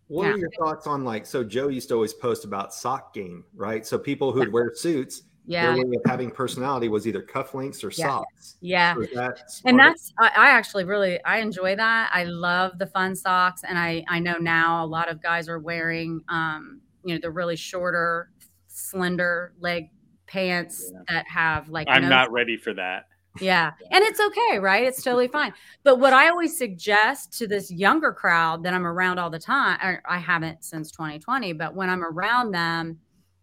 [0.09, 0.33] what yeah.
[0.33, 3.87] are your thoughts on like so joe used to always post about sock game right
[3.87, 5.75] so people who'd wear suits Yeah.
[5.75, 8.09] Their way of having personality was either cufflinks or Yeah.
[8.09, 8.57] socks.
[8.63, 8.95] Yeah.
[9.15, 13.63] That and that's I, I actually really i enjoy that i love the fun socks
[13.63, 17.31] and i i know now a lot of guys are wearing um you know the
[17.31, 18.31] really shorter
[18.69, 19.91] slender leg
[20.27, 23.05] pants that have like I'm no- not ready for that.
[23.41, 24.85] yeah and it's okay right?
[24.85, 25.53] It's totally fine.
[25.83, 29.79] But what i always suggest to this younger crowd that i'm around all the time
[29.83, 32.99] or i haven't since 2020 but when i'm around them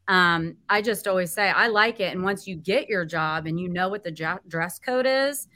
[0.07, 2.13] um, i just always say i like it.
[2.13, 5.47] And once you get your job and you know what the jo- dress code is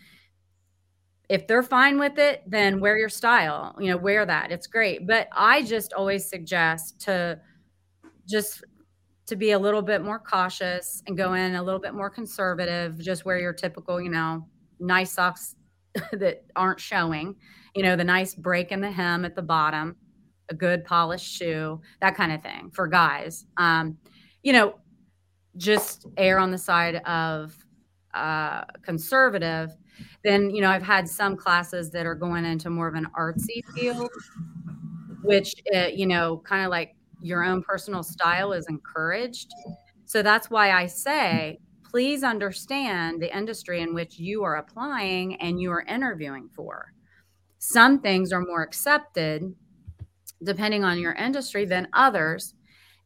[1.28, 4.52] if they're fine with it then wear your style you know wear that.
[4.52, 5.08] It's great.
[5.08, 7.40] But i just always suggest to
[8.28, 8.64] just
[9.28, 13.00] to be a little bit more cautious and go in a little bit more conservative
[13.00, 14.46] just wear your typical you know
[14.80, 15.56] nice socks
[16.12, 17.36] that aren't showing
[17.76, 19.96] you know the nice break in the hem at the bottom
[20.50, 23.46] a good polished shoe that kind of thing for guys.
[23.58, 23.98] Um
[24.44, 24.76] you know
[25.58, 27.56] just err on the side of
[28.14, 29.72] uh conservative.
[30.24, 33.62] Then you know i've had some classes that are going into more of an artsy
[33.74, 34.10] field
[35.24, 39.50] which uh, you know kind of like your own personal style is encouraged
[40.06, 45.60] so that's why i say please understand the industry in which you are applying and
[45.60, 46.94] you are interviewing for
[47.60, 49.54] some things are more accepted
[50.44, 52.56] depending on your industry than others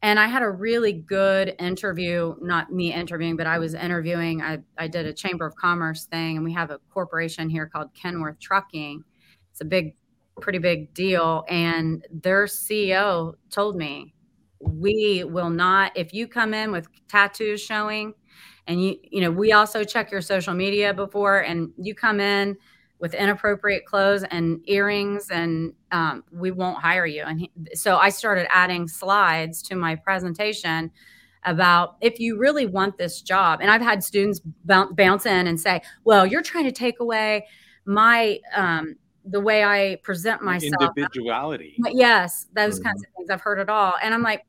[0.02, 4.42] and I had a really good interview, not me interviewing, but I was interviewing.
[4.42, 7.94] I, I did a Chamber of Commerce thing, and we have a corporation here called
[7.94, 9.04] Kenworth Trucking.
[9.52, 9.96] It's a big,
[10.39, 11.45] pretty big deal.
[11.49, 14.13] And their CEO told me,
[14.60, 18.13] we will not, if you come in with tattoos showing,
[18.67, 22.58] and you, you know, we also check your social media before, and you come in
[22.99, 28.10] with inappropriate clothes and earrings and um, we won't hire you and he, so i
[28.10, 30.91] started adding slides to my presentation
[31.45, 35.60] about if you really want this job and i've had students bounce, bounce in and
[35.60, 37.45] say well you're trying to take away
[37.86, 38.95] my um,
[39.30, 40.74] the way i present myself.
[40.96, 41.76] Individuality.
[41.80, 42.88] but yes those mm-hmm.
[42.88, 43.96] kinds of things i've heard it all.
[44.02, 44.46] And i'm like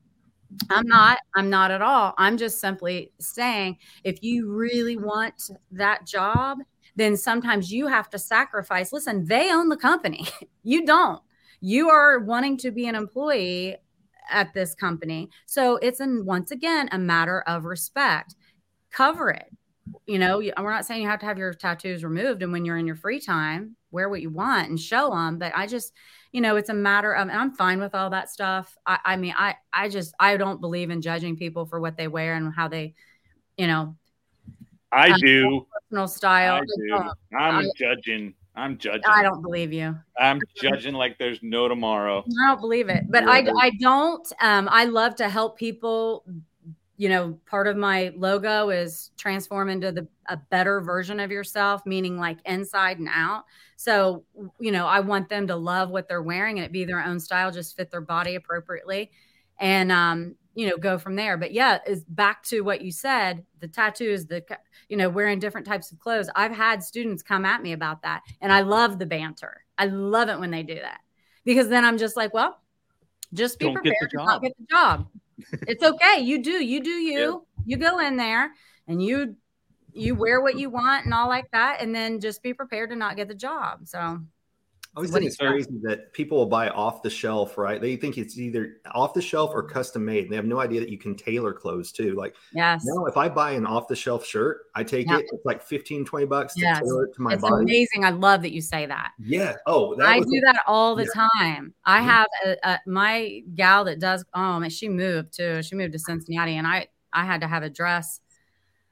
[0.69, 2.13] i'm not i'm not at all.
[2.17, 6.59] I'm just simply saying if you really want that job
[6.95, 8.91] then sometimes you have to sacrifice.
[8.91, 10.27] Listen they own the company.
[10.63, 11.19] You don't.
[11.59, 13.77] You are wanting to be an employee
[14.29, 15.31] at this company.
[15.47, 18.35] So it's an once again a matter of respect.
[18.91, 19.49] Cover it.
[20.05, 22.77] You know we're not saying you have to have your tattoos removed and when you're
[22.77, 25.93] in your free time wear what you want and show them but i just
[26.31, 29.15] you know it's a matter of and i'm fine with all that stuff i, I
[29.17, 32.53] mean i i just i don't believe in judging people for what they wear and
[32.53, 32.93] how they
[33.57, 33.95] you know
[34.93, 35.65] I Uh, do.
[35.89, 36.95] personal style I do.
[37.37, 38.33] I'm I- judging.
[38.55, 39.03] I'm judging.
[39.07, 42.25] I don't believe you I'm judging like there's no tomorrow.
[42.27, 44.29] I don't believe it, but I, I don't.
[44.41, 46.25] Um, I love to help people.
[47.01, 51.83] You know, part of my logo is transform into the a better version of yourself,
[51.83, 53.45] meaning like inside and out.
[53.75, 54.23] So,
[54.59, 57.19] you know, I want them to love what they're wearing and it be their own
[57.19, 59.09] style, just fit their body appropriately,
[59.59, 61.37] and um, you know, go from there.
[61.37, 64.43] But yeah, is back to what you said: the tattoos, the
[64.87, 66.29] you know, wearing different types of clothes.
[66.35, 69.65] I've had students come at me about that, and I love the banter.
[69.75, 70.99] I love it when they do that
[71.45, 72.59] because then I'm just like, well,
[73.33, 75.07] just be Don't get prepared to not get the job.
[75.67, 76.19] It's okay.
[76.21, 77.45] You do, you do you.
[77.65, 78.51] You go in there
[78.87, 79.35] and you
[79.93, 82.95] you wear what you want and all like that, and then just be prepared to
[82.95, 83.81] not get the job.
[83.85, 84.19] So
[84.93, 87.79] I always think it's crazy that people will buy off the shelf, right?
[87.79, 90.23] They think it's either off the shelf or custom made.
[90.25, 92.13] And they have no idea that you can tailor clothes too.
[92.13, 95.19] Like yes, now, if I buy an off the shelf shirt, I take Yeah.
[95.19, 97.63] it, it's like 15, 20 bucks to tailor it to my it's body.
[97.63, 98.03] amazing.
[98.03, 99.11] I love that you say that.
[99.17, 99.55] Yeah.
[99.65, 101.27] Oh, that I do that all the Yeah.
[101.39, 101.73] time.
[101.85, 102.03] I Mhm.
[102.03, 104.25] have a, a, my gal that does.
[104.33, 107.63] Oh, man, she moved to, She moved to Cincinnati, and I I had to have
[107.63, 108.19] a dress.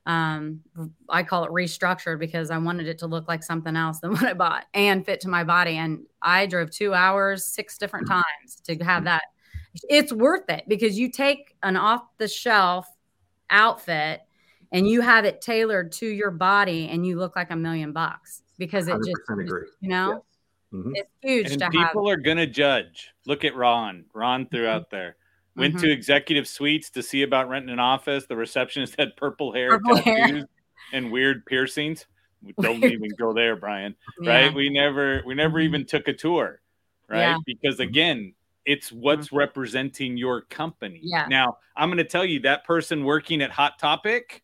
[0.10, 0.62] Um,
[1.08, 4.24] I call it restructured because I wanted it to look like something else than what
[4.24, 5.78] I bought and fit to my body.
[5.78, 9.22] And I drove two hours, six different times to have that.
[9.88, 12.88] It's worth it because you take an off the shelf
[13.52, 14.22] outfit
[14.72, 18.44] and you have it tailored to your body, and you look like a million bucks
[18.58, 19.68] because it just agree.
[19.80, 20.24] you know
[20.74, 20.92] Mhm.
[20.94, 23.12] it's huge And to have people are gonna judge.
[23.26, 24.06] Look at Ron.
[24.14, 25.16] Ron threw out there.
[25.60, 25.80] Went Mhm.
[25.82, 25.94] to mm-hmm.
[25.94, 28.26] executive suites to see about renting an office.
[28.26, 30.28] The receptionist had purple hair, Purple hair.
[30.28, 30.46] tattoos,
[30.94, 32.06] and weird piercings.
[32.42, 33.96] We Don't even go there, Brian.
[34.22, 34.46] Yeah.
[34.46, 34.54] Right?
[34.54, 35.66] We never we never mm-hmm.
[35.66, 36.62] even took a tour.
[37.08, 37.20] Right?
[37.20, 37.38] Yeah.
[37.46, 37.90] Because mm-hmm.
[37.90, 38.34] again,
[38.66, 41.00] it's what's representing your company.
[41.04, 41.26] Yeah.
[41.28, 44.44] Now, I'm gonna tell you that person working at Hot Topic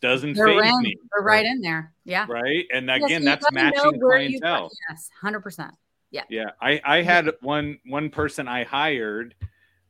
[0.00, 0.96] doesn't They're, phase in, me.
[1.12, 1.92] they're right in there.
[2.04, 2.26] Yeah.
[2.28, 2.66] Right.
[2.72, 4.70] And Yeah, again, you that's gotta know matching where you- clientele.
[4.90, 5.72] Yes, hundred percent.
[6.10, 6.22] Yeah.
[6.28, 9.34] Yeah, I I had one one person I hired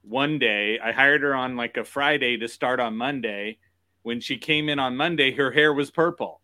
[0.06, 0.78] one day.
[0.78, 3.58] I hired her on like a Friday to start on Monday,
[4.02, 6.40] when she came in on Monday, her hair was purple.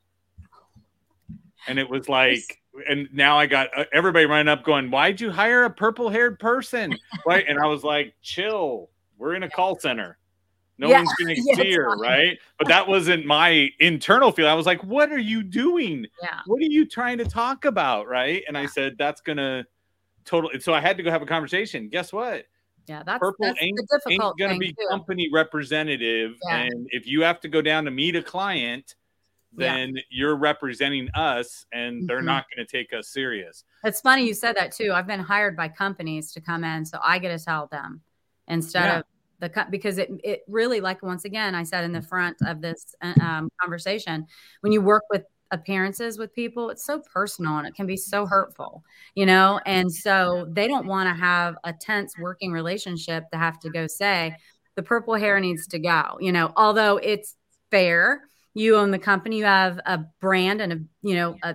[1.68, 2.40] And it was like,
[2.88, 6.38] and now I got uh, everybody running up going, Why'd you hire a purple haired
[6.38, 6.96] person?
[7.26, 7.44] Right.
[7.46, 10.16] And I was like, Chill, we're in a call center.
[10.78, 10.98] No Yeah.
[10.98, 12.38] one's going to Yeah, see her, right?
[12.58, 14.50] But that wasn't my internal feeling.
[14.50, 16.06] I was like, What are you doing?
[16.22, 16.38] Yeah.
[16.46, 18.08] What are you trying to talk about?
[18.08, 18.42] Right.
[18.48, 19.66] And I said, That's going to
[20.24, 20.60] totally.
[20.60, 21.90] So I had to go have a conversation.
[21.90, 22.46] Guess what?
[22.86, 23.02] Yeah.
[23.04, 24.86] That's, Purple that's ain't, the ain't going to thing be too.
[24.90, 26.32] company representative.
[26.44, 26.56] Yeah.
[26.62, 28.94] And if you have to go down to meet a client,
[29.56, 29.74] Yeah.
[29.74, 32.24] then you're representing us and they're Mhm.
[32.24, 33.64] not going to take us serious.
[33.84, 34.92] It's funny you said that too.
[34.92, 38.02] I've been hired by companies to come in, so I get to tell them
[38.48, 38.98] instead Yeah.
[39.00, 39.04] of
[39.40, 42.60] the co- because it it really like once again I said in the front of
[42.60, 44.26] this uh, um, conversation
[44.60, 48.26] when you work with appearances with people it's so personal and it can be so
[48.26, 48.84] hurtful
[49.14, 53.58] you know and so they don't want to have a tense working relationship to have
[53.58, 54.34] to go say
[54.76, 57.36] the purple hair needs to go you know although it's
[57.70, 58.22] fair
[58.54, 61.54] you own the company you have a brand and a you know a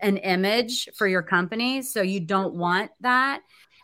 [0.00, 1.82] an image for your company.
[1.82, 3.42] So you don't want that.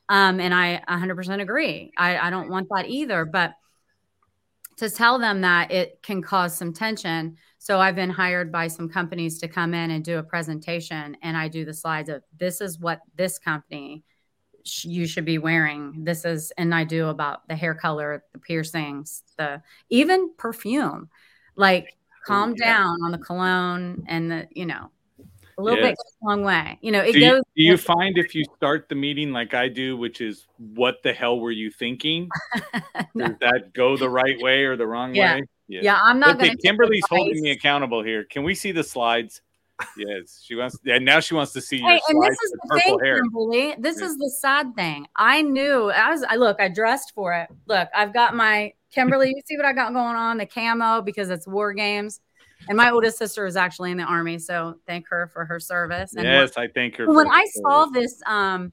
[0.09, 1.93] Um, and I 100% agree.
[1.97, 3.25] I, I don't want that either.
[3.25, 3.55] But
[4.77, 7.37] to tell them that it can cause some tension.
[7.59, 11.37] So I've been hired by some companies to come in and do a presentation, and
[11.37, 14.05] I do the slides of this is what this company
[14.65, 16.05] sh- you should be wearing.
[16.05, 21.09] This is, and I do about the hair color, the piercings, the even perfume.
[21.57, 22.67] Like, calm yeah.
[22.75, 24.91] down on the cologne and the, you know,
[25.59, 25.97] a little Yes.
[25.97, 26.79] bit a long way.
[26.83, 27.43] You know, it do, you, goes.
[27.57, 31.13] do you find if you start the meeting like I do, which is what the
[31.15, 32.29] hell were you thinking?
[33.15, 33.29] No.
[33.29, 35.37] Does that go the right way or the wrong Yeah.
[35.37, 35.43] way?
[35.69, 36.63] Yeah, I'm not Okay, going to.
[36.63, 38.25] Kimberly's holding me accountable here.
[38.25, 39.43] Can we see the slides?
[39.97, 40.79] Yes, she wants.
[40.87, 43.21] And now she wants to see your Hey, and this is the thing, hair.
[43.21, 43.75] Kimberly.
[43.79, 44.07] This Yeah.
[44.07, 45.07] is the sad thing.
[45.17, 45.91] I knew.
[45.91, 46.23] I was.
[46.23, 46.61] I look.
[46.61, 47.49] I dressed for it.
[47.67, 49.29] Look, I've got my Kimberly.
[49.29, 50.39] You see what I got going on?
[50.39, 52.21] The camo because it's war games,
[52.69, 56.15] and my oldest sister is actually in the army, so thank her for her service.
[56.15, 57.07] And Yes, I thank her.
[57.13, 58.73] when I saw this, um,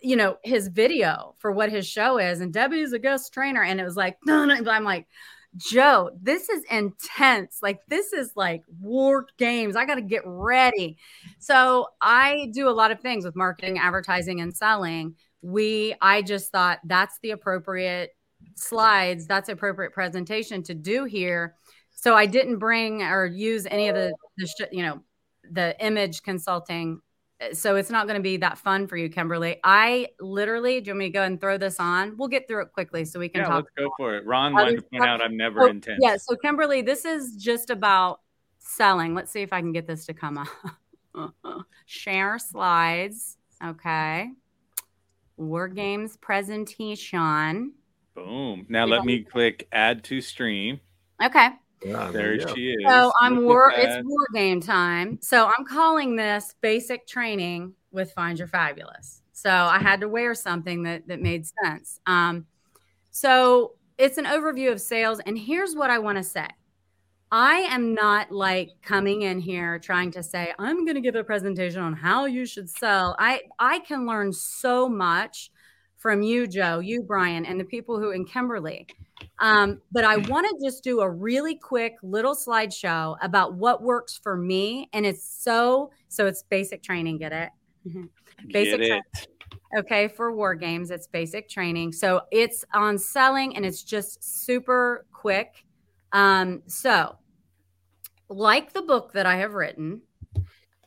[0.00, 3.80] you know, his video for what his show is, and Debbie's a guest trainer, and
[3.80, 5.06] it was like, no, no, I'm like,
[5.58, 7.58] Joe, this is intense.
[7.62, 9.76] Like, this is like war games.
[9.76, 10.96] I got to get ready.
[11.38, 15.16] So I do a lot of things with marketing, advertising, and selling.
[15.42, 18.16] We, I just thought that's the appropriate
[18.54, 21.56] slides, that's appropriate presentation to do here.
[21.90, 25.02] So I didn't bring or use any of the, the you know,
[25.50, 27.00] the image consulting.
[27.40, 29.58] Eh, so it's not going to be that fun for you, Kimberly.
[29.64, 32.16] I literally, do you want me to go and throw this on?
[32.16, 33.56] We'll get through it quickly so we can Yeah, talk.
[33.56, 34.26] let's go for it.
[34.26, 35.98] Ron wanted to point out I'm never Oh, intense.
[36.02, 36.16] Yeah.
[36.16, 38.20] So, Kimberly, this is just about
[38.58, 39.14] selling.
[39.14, 41.32] Let's see if I can get this to come up.
[41.86, 43.36] Share slides.
[43.64, 44.30] Okay.
[45.36, 47.72] War games presentation.
[48.14, 48.66] Boom.
[48.68, 50.80] Now let me click add to stream.
[51.22, 51.48] Okay.
[51.84, 52.54] Yeah, There you go.
[52.54, 52.84] she is.
[52.88, 53.72] So I'm Look war.
[53.76, 55.18] It's war game time.
[55.22, 59.22] So I'm calling this basic training with Find Your Fabulous.
[59.32, 62.00] So I had to wear something that that made sense.
[62.06, 62.46] Um,
[63.10, 66.46] so it's an overview of sales, and here's what I want to say.
[67.30, 71.22] I am not like coming in here trying to say I'm going to give a
[71.22, 73.14] presentation on how you should sell.
[73.18, 75.50] I I can learn so much
[75.98, 78.86] from you, Joe, you, Brian, and the people who in Kimberly.
[79.40, 84.18] Um, but I want to just do a really quick little slideshow about what works
[84.22, 87.18] for me, and it's so so it's basic training.
[87.18, 87.50] Get it?
[88.52, 89.28] basic Get tra- it.
[89.76, 91.92] Okay, for war games, it's basic training.
[91.92, 95.64] So it's on selling and it's just super quick.
[96.12, 97.16] Um, so,
[98.30, 100.00] like the book that I have written,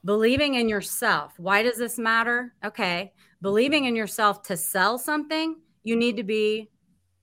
[0.03, 1.33] believing in yourself.
[1.37, 2.55] Why does this matter?
[2.65, 6.69] Okay, believing in yourself to sell something, you need to be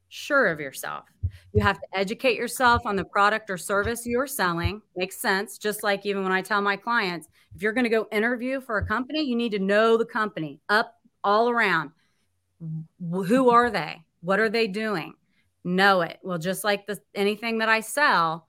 [0.08, 1.04] sure of yourself.
[1.52, 4.82] You have to educate yourself on the product or service you're selling.
[4.96, 5.58] Makes sense.
[5.58, 8.78] Just like even when I tell my clients, if you're going to go interview for
[8.78, 11.90] a company, you need to know the company up all around.
[13.00, 14.02] Who are they?
[14.20, 15.14] What are they doing?
[15.64, 16.18] Know it.
[16.22, 18.46] Well, just like the, anything that I sell,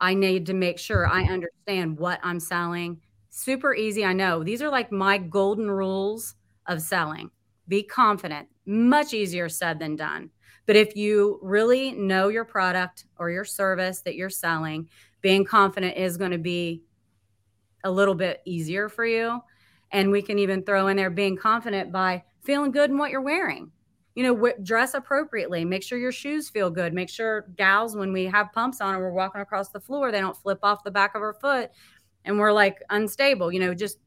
[0.00, 3.00] I need to make sure I understand what I'm selling.
[3.30, 4.04] Super easy.
[4.04, 6.34] I know these are like my golden rules
[6.66, 7.30] of selling.
[7.68, 8.48] Be confident.
[8.66, 10.30] Much easier said than done.
[10.66, 14.88] But if you really know your product or your service that you're selling,
[15.20, 16.82] being confident is going to be
[17.84, 19.40] a little bit easier for you.
[19.90, 23.20] And we can even throw in there being confident by feeling good in what you're
[23.20, 23.70] wearing.
[24.14, 25.64] You know, w- dress appropriately.
[25.64, 26.92] Make sure your shoes feel good.
[26.92, 30.20] Make sure gals, when we have pumps on and we're walking across the floor, they
[30.20, 31.70] don't flip off the back of our foot
[32.24, 33.52] and we're like unstable.
[33.52, 33.98] You know, just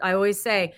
[0.00, 0.74] I always say,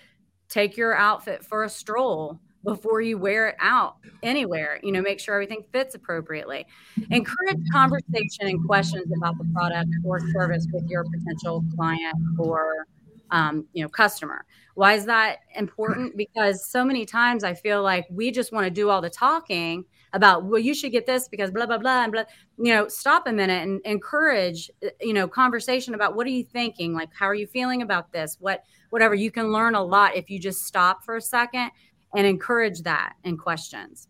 [0.53, 2.39] take your outfit for a stroll.
[2.63, 4.79] before you wear it out anywhere.
[4.81, 6.65] You know, make sure everything fits appropriately.
[7.11, 12.87] Encourage conversation and questions about the product or service with your potential client or
[13.31, 14.45] um, you know customer.
[14.75, 16.15] Why is that important?
[16.23, 19.83] Because so many times I feel like we just want to do all the talking
[20.13, 22.23] about well you should get this because blah blah blah and blah
[22.59, 26.43] you know stop a minute and encourage uh, you know conversation about what are you
[26.43, 28.63] thinking like how are you feeling about this what
[28.93, 31.71] whatever you can learn a lot if you just stop for a second
[32.15, 34.07] and encourage that in questions.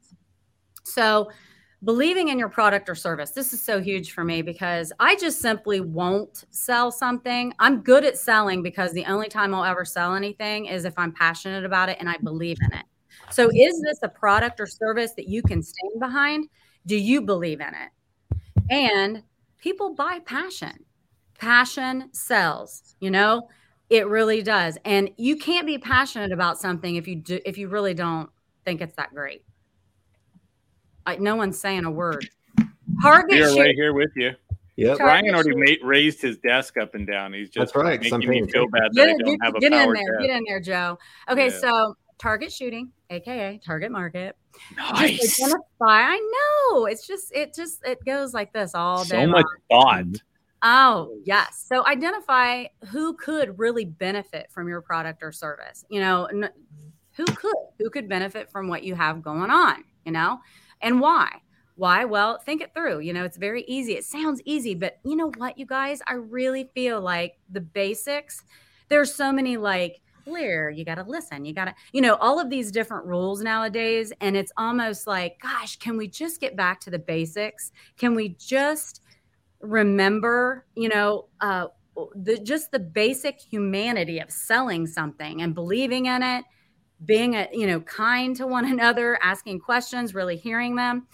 [0.83, 1.31] So,
[1.85, 3.31] believing in your product or service.
[3.31, 7.53] This is so huge for me because I just simply won't sell something.
[7.59, 11.13] I'm good at selling because the only time I'll ever sell anything is if I'm
[11.13, 12.85] passionate about it and I believe in it.
[13.31, 16.49] So, is this a product or service that you can stand behind?
[16.85, 18.37] Do you believe in it?
[18.69, 19.23] And
[19.59, 20.83] people buy passion.
[21.39, 23.47] Passion sells, you know?
[23.93, 24.79] It really does.
[24.85, 28.27] And you can't be passionate about something if you do if you really don't
[28.65, 29.45] think it's that great.
[31.05, 32.27] I, no one's saying a word.
[33.03, 34.31] Target we are right here with you.
[34.77, 37.33] Yeah, Ryan already made, raised his desk up and down.
[37.33, 39.71] He's just That's right, making me feel bad that get, I don't have a get
[39.71, 40.27] power in there, desk.
[40.27, 40.97] get in there, Joe.
[41.29, 41.59] Okay, yeah.
[41.59, 44.35] so target shooting, aka target market.
[44.75, 45.19] Nice.
[45.19, 45.61] Just identify.
[45.81, 46.85] I know.
[46.87, 49.23] It's just it just it goes like this all day.
[49.23, 50.05] So much thought.
[50.63, 51.65] Oh, yes.
[51.67, 55.83] So identify who could really benefit from your product or service.
[55.89, 56.27] You know,
[57.11, 57.55] who could?
[57.79, 60.39] Who could benefit from what you have going on, you know?
[60.81, 61.41] And why?
[61.75, 62.05] Why?
[62.05, 62.99] Well, think it through.
[62.99, 63.93] You know, it's very easy.
[63.93, 66.01] It sounds easy, but you know what, you guys?
[66.07, 68.43] I really feel like the basics,
[68.89, 72.39] there's so many like clear, you got to listen, you got to, you know, all
[72.39, 74.13] of these different rules nowadays.
[74.21, 77.71] And it's almost like, gosh, can we just get back to the basics?
[77.97, 79.01] Can we just
[79.63, 81.67] remember, you know, uh,
[82.15, 86.43] the just the basic humanity of selling something and believing in it,
[87.05, 91.07] being a you know kind to one another, asking questions, really hearing them.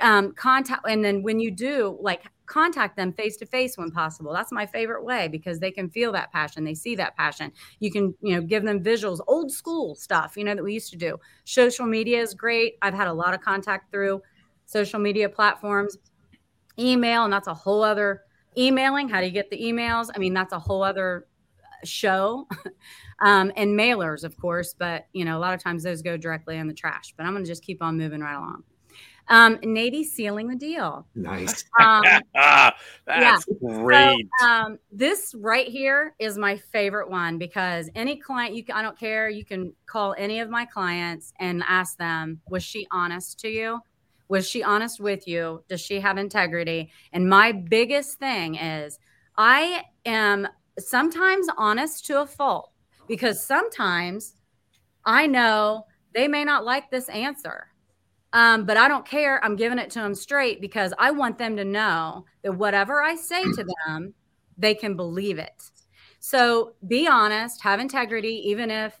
[0.00, 4.32] Um, contact and then when you do like contact them face to face when possible.
[4.32, 6.64] That's my favorite way because they can feel that passion.
[6.64, 7.52] They see that passion.
[7.80, 10.90] You can you know give them visuals old school stuff you know that we used
[10.92, 11.18] to do.
[11.44, 12.76] Social media is great.
[12.82, 14.22] I've had a lot of contact through
[14.64, 15.98] social media platforms
[16.78, 18.22] email, and that's a whole other
[18.56, 19.08] emailing.
[19.08, 20.08] How do you get the emails?
[20.14, 21.26] I mean, that's a whole other
[21.84, 22.46] show.
[23.20, 26.56] um, and mailers, of course, but you know, a lot of times those go directly
[26.56, 27.14] in the trash.
[27.16, 28.64] But I'm going to just keep on moving right along.
[29.28, 31.06] Um, Navy sealing the deal.
[31.14, 31.64] Nice.
[31.80, 32.02] Um,
[32.34, 32.74] That's
[33.06, 33.36] yeah.
[33.60, 34.28] great.
[34.40, 38.82] So, um, this right here is my favorite one because any client you can, I
[38.82, 43.38] don't care, you can call any of my clients and ask them, was she honest
[43.40, 43.80] to you?
[44.30, 45.64] Was she honest with you?
[45.68, 46.92] Does she have integrity?
[47.12, 49.00] And my biggest thing is
[49.36, 50.46] I am
[50.78, 52.70] sometimes honest to a fault
[53.08, 54.36] because sometimes
[55.04, 57.66] I know they may not like this answer.
[58.32, 59.44] Um, but I don't care.
[59.44, 63.16] I'm giving it to them straight because I want them to know that whatever I
[63.16, 64.14] say to them,
[64.56, 65.70] they can believe it.
[66.20, 69.00] So be honest, have integrity, even if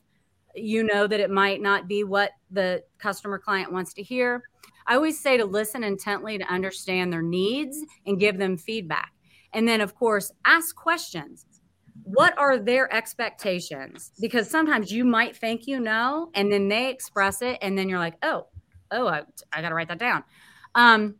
[0.56, 4.42] you know that it might not be what the customer client wants to hear.
[4.90, 9.12] I always say to listen intently to understand their needs and give them feedback.
[9.54, 11.46] And then, of course, ask questions.
[12.02, 14.10] What are their expectations?
[14.20, 18.00] Because sometimes you might think you know, and then they express it, and then you're
[18.00, 18.48] like, oh,
[18.90, 19.22] oh, I,
[19.52, 20.24] I got to write that down.
[20.74, 21.14] Um,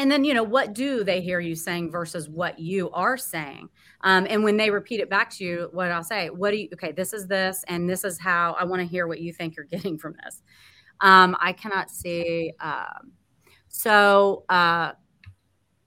[0.00, 3.68] and then, you know, what do they hear you saying versus what you are saying?
[4.02, 6.68] Um, and when they repeat it back to you, what I'll say, what do you,
[6.74, 9.56] okay, this is this, and this is how I want to hear what you think
[9.56, 10.42] you're getting from this.
[11.00, 12.52] Um, I cannot see.
[12.60, 13.12] Um,
[13.68, 14.92] so uh,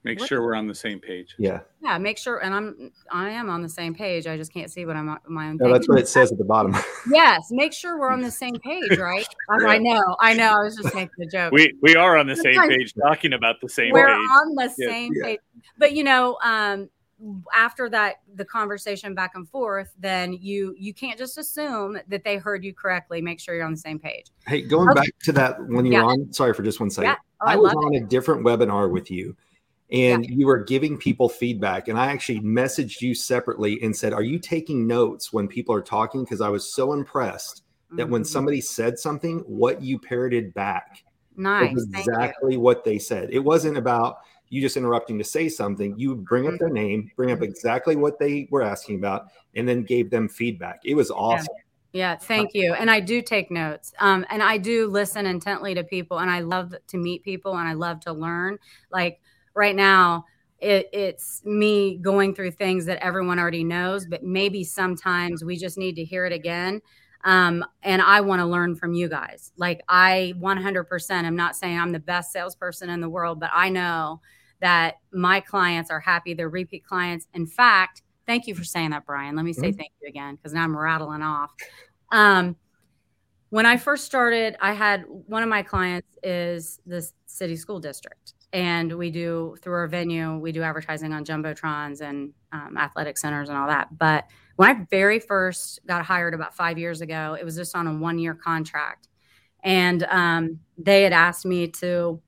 [0.03, 1.35] make what, sure we're on the same page.
[1.37, 1.59] Yeah.
[1.81, 1.97] Yeah.
[1.97, 4.27] Make sure, and I'm I am on the same page.
[4.27, 5.57] I just can't see what I'm on my own.
[5.57, 6.75] No, that's what it says at the bottom.
[7.11, 7.47] yes.
[7.51, 9.27] Make sure we're on the same page, right?
[9.59, 9.67] yeah.
[9.67, 10.15] I know.
[10.21, 10.55] I know.
[10.59, 11.51] I was just making a joke.
[11.51, 13.91] We we are on the same page, talking about the same.
[13.91, 14.15] We're page.
[14.15, 15.23] on the same yeah.
[15.23, 15.39] page,
[15.77, 16.89] but you know, um,
[17.53, 22.37] after that the conversation back and forth then you you can't just assume that they
[22.37, 25.01] heard you correctly make sure you're on the same page hey going okay.
[25.01, 26.03] back to that when you yeah.
[26.03, 27.15] on sorry for just one second yeah.
[27.41, 28.03] oh, I, I, was on it.
[28.03, 29.35] a different webinar with you
[29.91, 30.35] and yeah.
[30.35, 34.39] you were giving people feedback and i actually messaged you separately and said are you
[34.39, 38.13] taking notes when people are talking because i was so impressed that mm-hmm.
[38.13, 41.03] when somebody said something what you parroted back
[41.35, 44.17] nice exactly what they said it wasn't about
[44.51, 46.65] you just interrupting to say something, you bring up mm-hmm.
[46.65, 47.45] their name, bring up mm-hmm.
[47.45, 50.81] exactly what they were asking about, and then gave them feedback.
[50.83, 51.55] It was awesome.
[51.93, 52.11] Yeah.
[52.11, 52.73] yeah thank you.
[52.73, 53.93] And I do take notes.
[53.99, 57.67] Um, and I do listen intently to people, and I love to meet people, and
[57.67, 58.59] I love to learn.
[58.91, 59.21] Like
[59.55, 60.25] right now,
[60.59, 65.77] it, it's me going through things that everyone already knows, but maybe sometimes we just
[65.77, 66.81] need to hear it again.
[67.23, 69.53] Um, and I want to learn from you guys.
[69.55, 73.69] Like I 100%, I'm not saying I'm the best salesperson in the world, but I
[73.69, 74.19] know
[74.61, 76.33] that my clients are happy.
[76.33, 77.27] They're repeat clients.
[77.33, 79.35] In fact, thank you for saying that, Brian.
[79.35, 79.77] Let me say mm-hmm.
[79.77, 81.51] thank you again because now I'm rattling off.
[82.11, 82.55] Um,
[83.49, 88.33] when I first started, I had one of my clients is the city school district,
[88.53, 93.49] and we do through our venue, we do advertising on jumbotrons and um, athletic centers
[93.49, 93.97] and all that.
[93.97, 97.87] But when I very first got hired about five years ago, it was just on
[97.87, 99.09] a one year contract.
[99.63, 102.21] And um, they had asked me to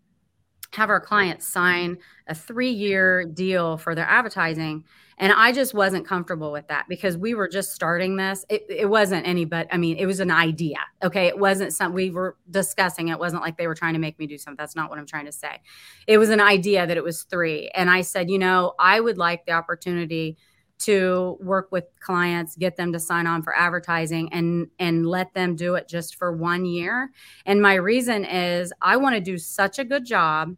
[0.73, 1.97] have our clients sign
[2.27, 4.83] a three year deal for their advertising.
[5.19, 8.43] And I just wasn't comfortable with that because we were just starting this.
[8.49, 10.79] It, it wasn't any, but I mean, it was an idea.
[11.03, 11.27] Okay.
[11.27, 13.09] It wasn't something we were discussing.
[13.09, 14.57] It wasn't like they were trying to make me do something.
[14.57, 15.61] That's not what I'm trying to say.
[16.07, 17.69] It was an idea that it was three.
[17.75, 20.37] And I said, you know, I would like the opportunity
[20.79, 25.55] to work with clients get them to sign on for advertising and and let them
[25.55, 27.09] do it just for one year
[27.45, 30.55] and my reason is i want to do such a good job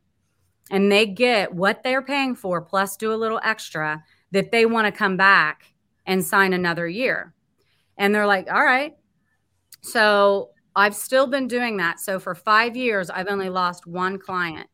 [0.71, 4.85] and they get what they're paying for plus do a little extra that they want
[4.85, 5.73] to come back
[6.05, 7.33] and sign another year
[7.97, 8.95] and they're like all right
[9.81, 14.67] so i've still been doing that so for five years i've only lost one client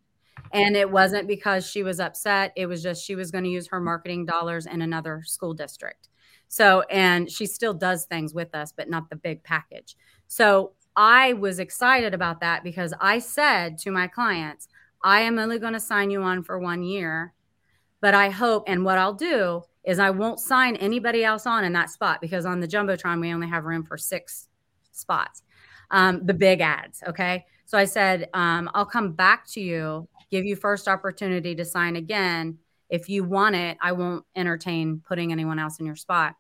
[0.54, 2.52] and it wasn't because she was upset.
[2.56, 6.10] It was just she was going to use her marketing dollars in another school district.
[6.48, 9.96] So, and she still does things with us, but not the big package.
[10.28, 14.68] So I was excited about that because I said to my clients,
[15.04, 17.34] I am only going to sign you on for one year,
[18.02, 21.74] but I hope, and what I'll do is I won't sign anybody else on in
[21.74, 24.48] that spot because on the Jumbotron, we only have room for six
[24.92, 25.42] spots,
[25.90, 27.02] um, the big ads.
[27.08, 27.46] Okay.
[27.66, 31.96] So I said, um, I'll come back to you give you first opportunity to sign
[31.98, 32.58] again.
[32.90, 36.36] If you want it, I won't entertain putting anyone else in your spot.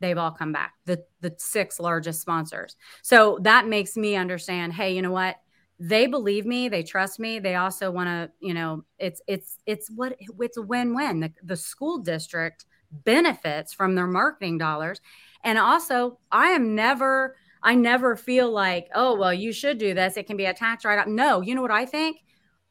[0.00, 2.76] They've all come back, the the six largest sponsors.
[3.02, 5.36] So that makes me understand, hey, you know what?
[5.84, 7.40] They believe me, they trust me.
[7.40, 11.18] They also want to, you know, it's it's it's what it's a win-win.
[11.18, 15.00] The, the school district benefits from their marketing dollars.
[15.42, 20.16] And also, I am never I never feel like, oh, well, you should do this.
[20.16, 21.08] It can be a tax write-off.
[21.08, 22.18] No, you know what I think?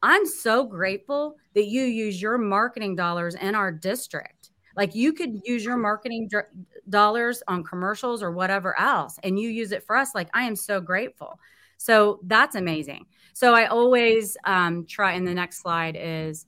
[0.02, 4.50] I'm so grateful that you use your marketing dollars in our district.
[4.74, 6.48] Like you could use your marketing dr-
[6.88, 10.14] dollars on commercials or whatever else, and you use it for us.
[10.14, 11.38] Like I am so grateful.
[11.82, 13.06] So that's amazing.
[13.32, 15.14] So I always um, try.
[15.14, 16.46] And the next slide is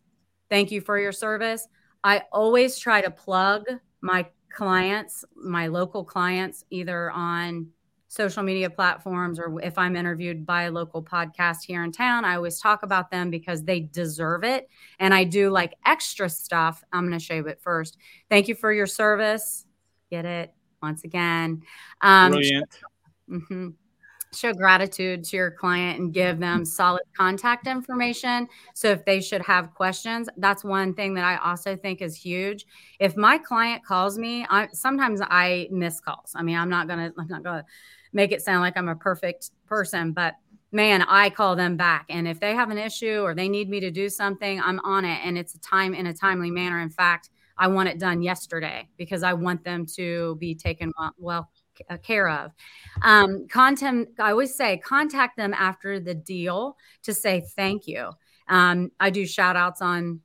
[0.49, 1.67] thank you for your service.
[2.05, 3.65] I always try to plug
[4.01, 7.67] my clients, my local clients, either on
[8.07, 12.37] social media platforms or if I'm interviewed by a local podcast here in town, I
[12.37, 14.69] always talk about them because they deserve it.
[15.01, 16.85] And I do like extra stuff.
[16.93, 17.97] I'm going to show you it first.
[18.31, 19.67] Thank you for your service.
[20.11, 21.63] Get it once again.
[22.03, 22.79] Um, Brilliant.
[23.29, 23.69] Mm-hmm.
[24.35, 26.65] Show gratitude to your client and give them mm-hmm.
[26.65, 28.49] solid contact information.
[28.75, 32.67] So if they should have questions, that's one thing that I also think is huge.
[32.99, 36.33] If my client calls me, I sometimes I miss calls.
[36.35, 37.65] I mean, I'm not gonna, I'm not gonna
[38.13, 40.35] make it sound like I'm a perfect person, but
[40.73, 42.07] man, I call them back.
[42.11, 45.05] And if they have an issue or they need me to do something, I'm on
[45.05, 45.21] it.
[45.25, 46.81] And it's a time in a timely manner.
[46.81, 51.51] In fact, I want it done yesterday because I want them to be taken well
[52.03, 52.53] care of.
[53.03, 58.11] Um, content, I always say, contact them after the deal to say thank you.
[58.49, 60.21] Um, I do shout outs on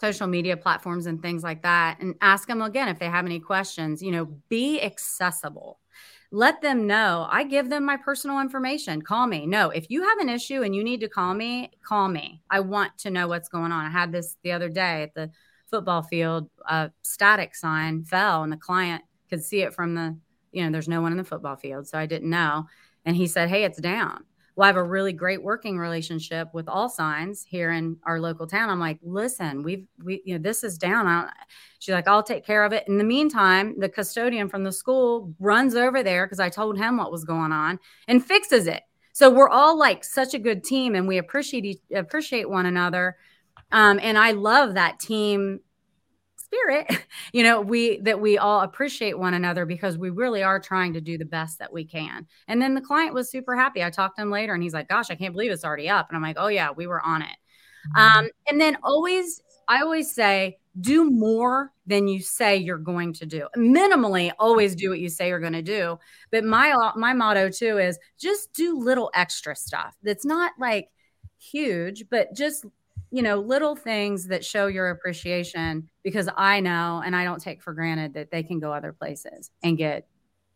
[0.00, 3.40] social media platforms and things like that and ask them again if they have any
[3.40, 4.02] questions.
[4.02, 5.78] You know, be accessible
[6.34, 9.00] let them know I give them my personal information.
[9.02, 9.46] Call me.
[9.46, 12.42] No, if you have an issue and you need to call me, call me.
[12.50, 13.86] I want to know what's going on.
[13.86, 15.30] I had this the other day at the
[15.70, 16.50] football field.
[16.68, 20.18] A static sign fell, and the client could see it from the,
[20.54, 21.86] you know, there's no one in the football field.
[21.86, 22.66] So I didn't know.
[23.04, 24.24] And he said, Hey, it's down
[24.56, 28.46] well, I have a really great working relationship with all signs here in our local
[28.46, 28.70] town.
[28.70, 31.28] I'm like, listen, we've, we, you know, this is down.
[31.80, 32.86] she's like, I'll take care of it.
[32.86, 36.98] In the meantime, the custodian from the school runs over there because I told him
[36.98, 38.82] what was going on and fixes it.
[39.12, 43.16] So we're all like such a good team and we appreciate, appreciate one another.
[43.72, 45.60] Um, and I love that team
[46.54, 50.92] spirit you know we that we all appreciate one another because we really are trying
[50.92, 52.26] to do the best that we can.
[52.48, 53.82] And then the client was super happy.
[53.82, 56.08] I talked to him later and he's like gosh i can't believe it's already up.
[56.08, 57.36] And i'm like oh yeah we were on it.
[57.96, 58.18] Mm-hmm.
[58.18, 63.26] um, and then always i always say do more than you say you're going to
[63.26, 63.46] do.
[63.56, 65.98] Minimally always do what you say you're going to do.
[66.32, 69.96] But my my motto too is just do little extra stuff.
[70.02, 70.88] That's not like
[71.38, 72.64] huge but just
[73.14, 77.62] you know, little things that show your appreciation because I know and I don't take
[77.62, 80.08] for granted that they can go other places and get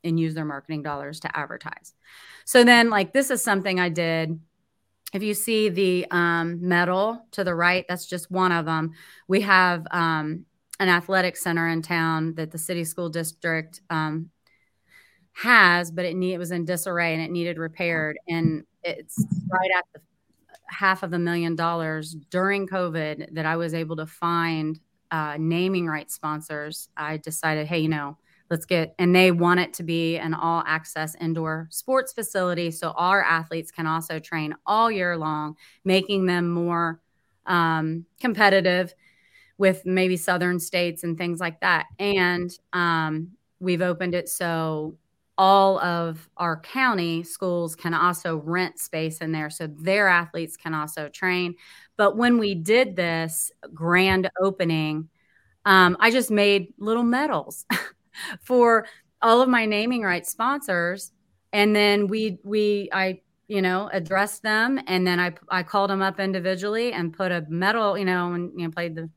[0.02, 1.94] and use their marketing dollars to advertise.
[2.44, 4.40] So then, like, this is something I did.
[5.12, 8.90] If you see the um, medal to the right, that's just one of them.
[9.28, 10.44] We have um,
[10.80, 14.30] an athletic center in town that the city school district um,
[15.32, 18.18] has, but it need, it was in disarray and it needed repaired.
[18.26, 20.00] And it's right at the
[20.68, 24.78] half of a million dollars during COVID that I was able to find
[25.10, 26.88] uh, naming rights sponsors.
[26.96, 28.18] I decided, hey, you know,
[28.50, 32.70] let's get, and they want it to be an all access indoor sports facility.
[32.70, 37.00] So our athletes can also train all year long, making them more
[37.46, 38.94] um, competitive
[39.56, 41.86] with maybe southern states and things like that.
[41.98, 44.96] And um, we've opened it so
[45.38, 50.74] all of our county schools can also rent space in there so their athletes can
[50.74, 51.54] also train.
[51.96, 55.08] But when we did this grand opening,
[55.64, 57.64] um, I just made little medals
[58.42, 58.86] for
[59.22, 61.12] all of my naming rights sponsors.
[61.52, 66.02] And then we, we, I, you know, addressed them and then I, I called them
[66.02, 69.08] up individually and put a medal, you know, and, you know, played the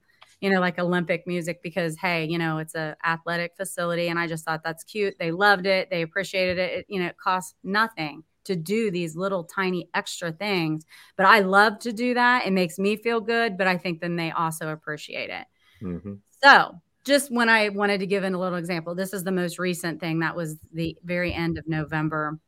[0.41, 4.27] you know, like Olympic music because hey, you know, it's a athletic facility and I
[4.27, 5.15] just thought that's cute.
[5.19, 5.89] They loved it.
[5.89, 6.71] They appreciated it.
[6.79, 10.83] it you know, it costs nothing to do these little tiny extra things,
[11.15, 12.47] but I love to do that.
[12.47, 15.45] It makes me feel good, but I think then they also appreciate it.
[15.81, 16.13] Mm-hmm.
[16.43, 19.57] So, just when I wanted to give in a little example, this is the most
[19.57, 22.39] recent thing that was the very end of November.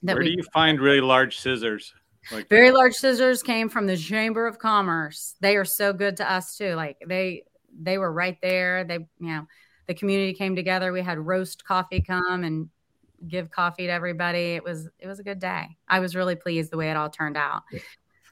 [0.00, 1.94] Where do you find really large scissors?
[2.32, 2.76] Like Very that.
[2.76, 5.34] large scissors came from the Chamber of Commerce.
[5.40, 6.74] They are so good to us too.
[6.74, 7.44] Like they
[7.78, 8.84] they were right there.
[8.84, 9.46] They you know
[9.86, 10.92] the community came together.
[10.92, 12.68] We had roast coffee come and
[13.28, 14.54] give coffee to everybody.
[14.54, 15.76] It was it was a good day.
[15.88, 17.62] I was really pleased the way it all turned out.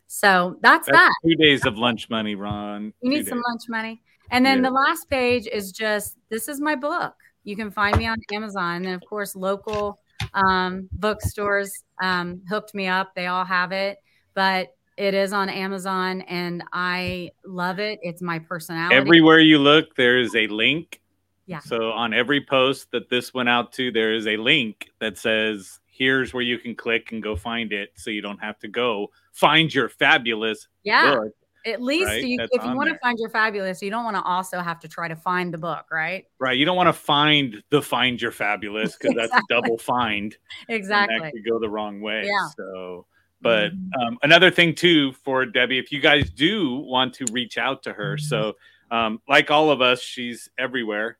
[0.06, 1.12] So that's, that's that.
[1.24, 2.92] Two days of lunch money, Ron.
[3.00, 4.02] You need some lunch money.
[4.30, 4.68] And then yeah.
[4.68, 7.14] the last page is just this is my book.
[7.44, 8.84] You can find me on Amazon.
[8.84, 10.00] And of course, local
[10.34, 13.14] um, bookstores um, hooked me up.
[13.14, 13.98] They all have it,
[14.34, 17.98] but it is on Amazon and I love it.
[18.02, 18.94] It's my personality.
[18.94, 21.00] Everywhere you look, there is a link.
[21.46, 21.60] Yeah.
[21.60, 25.80] So on every post that this went out to, there is a link that says,
[25.86, 29.10] here's where you can click and go find it so you don't have to go
[29.32, 31.14] find your fabulous yeah.
[31.14, 31.32] book
[31.64, 32.24] at least right?
[32.24, 34.88] you, if you want to find your fabulous, you don't want to also have to
[34.88, 36.26] try to find the book, right?
[36.38, 36.58] Right.
[36.58, 39.28] You don't want to find the find your fabulous because exactly.
[39.32, 40.36] that's double find.
[40.68, 41.18] exactly.
[41.20, 42.24] that could go the wrong way.
[42.24, 42.48] Yeah.
[42.56, 43.06] So,
[43.40, 44.06] but mm-hmm.
[44.06, 47.92] um, another thing too for Debbie, if you guys do want to reach out to
[47.92, 48.24] her, mm-hmm.
[48.24, 48.54] so
[48.90, 51.18] um, like all of us, she's everywhere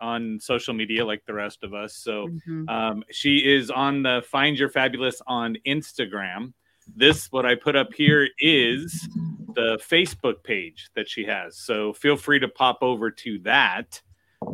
[0.00, 1.94] on social media like the rest of us.
[1.94, 2.68] So mm-hmm.
[2.68, 6.52] um, she is on the Find Your Fabulous on Instagram
[6.96, 9.08] this what I put up here is
[9.54, 11.56] the Facebook page that she has.
[11.56, 14.00] So feel free to pop over to that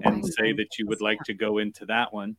[0.05, 2.37] and say that you would like to go into that one.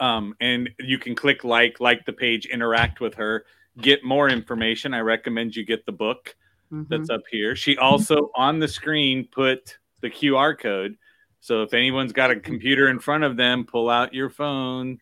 [0.00, 3.44] Um, and you can click like, like the page, interact with her,
[3.80, 4.94] get more information.
[4.94, 6.34] I recommend you get the book
[6.72, 6.84] mm-hmm.
[6.88, 7.54] that's up here.
[7.56, 10.96] She also on the screen put the QR code.
[11.40, 14.98] So if anyone's got a computer in front of them, pull out your phone,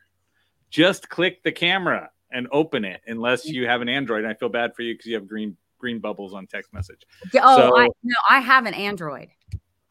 [0.71, 4.25] just click the camera and open it unless you have an Android.
[4.25, 7.03] And I feel bad for you because you have green green bubbles on text message.
[7.37, 9.29] Oh, so, I, no, I have an Android.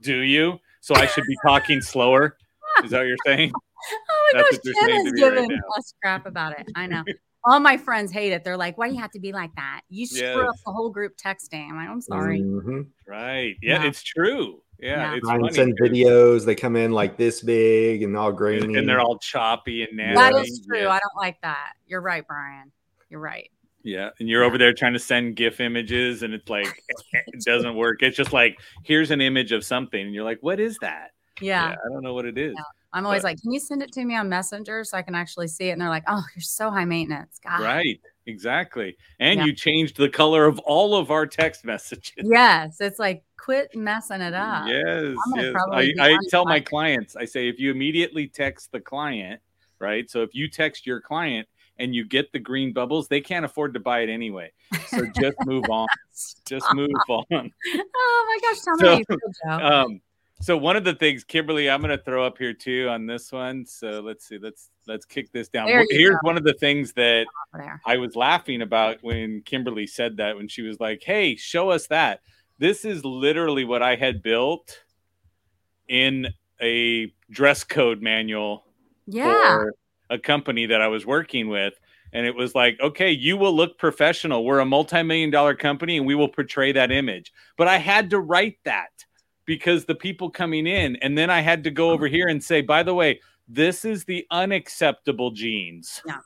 [0.01, 0.59] Do you?
[0.81, 2.35] So I should be talking slower.
[2.83, 3.51] Is that what you're saying?
[3.85, 6.65] Oh my That's gosh, Jen is giving right us crap about it.
[6.73, 7.03] I know.
[7.43, 8.45] All my friends hate it.
[8.45, 9.81] They're like, "Why do you have to be like that?
[9.89, 10.37] You screw yes.
[10.37, 12.83] up the whole group texting." I'm like, "I'm sorry." Mm-hmm.
[13.05, 13.57] Right?
[13.61, 14.61] Yeah, yeah, it's true.
[14.79, 15.19] Yeah, yeah.
[15.21, 16.45] it's send videos.
[16.45, 19.97] They come in like this big and all grainy, and, and they're all choppy and
[19.97, 20.15] nasty.
[20.15, 20.83] That is true.
[20.83, 20.87] Yeah.
[20.87, 21.73] I don't like that.
[21.85, 22.71] You're right, Brian.
[23.09, 23.51] You're right.
[23.84, 26.81] Yeah, and you're over there trying to send GIF images, and it's like
[27.13, 28.01] it doesn't work.
[28.01, 31.11] It's just like here's an image of something, and you're like, "What is that?"
[31.41, 32.55] Yeah, yeah I don't know what it is.
[32.93, 35.15] I'm always but, like, "Can you send it to me on Messenger so I can
[35.15, 37.61] actually see it?" And they're like, "Oh, you're so high maintenance." God.
[37.61, 37.99] Right.
[38.25, 38.95] Exactly.
[39.19, 39.45] And yeah.
[39.45, 42.13] you changed the color of all of our text messages.
[42.17, 42.79] Yes.
[42.79, 44.67] It's like quit messing it up.
[44.67, 45.15] Yes.
[45.36, 45.55] yes.
[45.71, 49.41] I, I tell my clients, I say if you immediately text the client,
[49.79, 50.09] right?
[50.09, 51.47] So if you text your client
[51.80, 54.51] and you get the green bubbles, they can't afford to buy it anyway.
[54.88, 55.88] So just move on.
[56.45, 57.51] just move on.
[57.95, 60.01] Oh my gosh, tell me so, um,
[60.41, 63.32] so one of the things, Kimberly, I'm going to throw up here too on this
[63.32, 63.65] one.
[63.65, 65.67] So let's see, let's let's kick this down.
[65.89, 67.28] Here's one of the things that
[67.86, 71.88] I was laughing about when Kimberly said that when she was like, "Hey, show us
[71.88, 72.21] that."
[72.59, 74.84] This is literally what I had built
[75.88, 76.28] in
[76.61, 78.65] a dress code manual
[79.07, 79.55] yeah.
[79.55, 79.76] for
[80.14, 81.74] a company that I was working with.
[82.14, 84.45] And it was like, okay, you will look professional.
[84.45, 87.34] We're a multi million dollar company and we will portray that image.
[87.57, 88.91] But I had to write that
[89.45, 92.61] because the people coming in, and then I had to go over here and say,
[92.61, 96.20] by the way, this is the unacceptable jeans Yeah.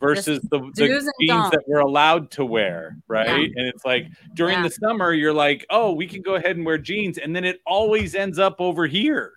[0.00, 0.88] versus the, the
[1.20, 3.50] jeans that we're allowed to wear, right?
[3.56, 4.64] And it's like during Yeah.
[4.64, 7.60] the summer, you're like, oh, we can go ahead and wear jeans, and then it
[7.66, 9.32] always ends up over here.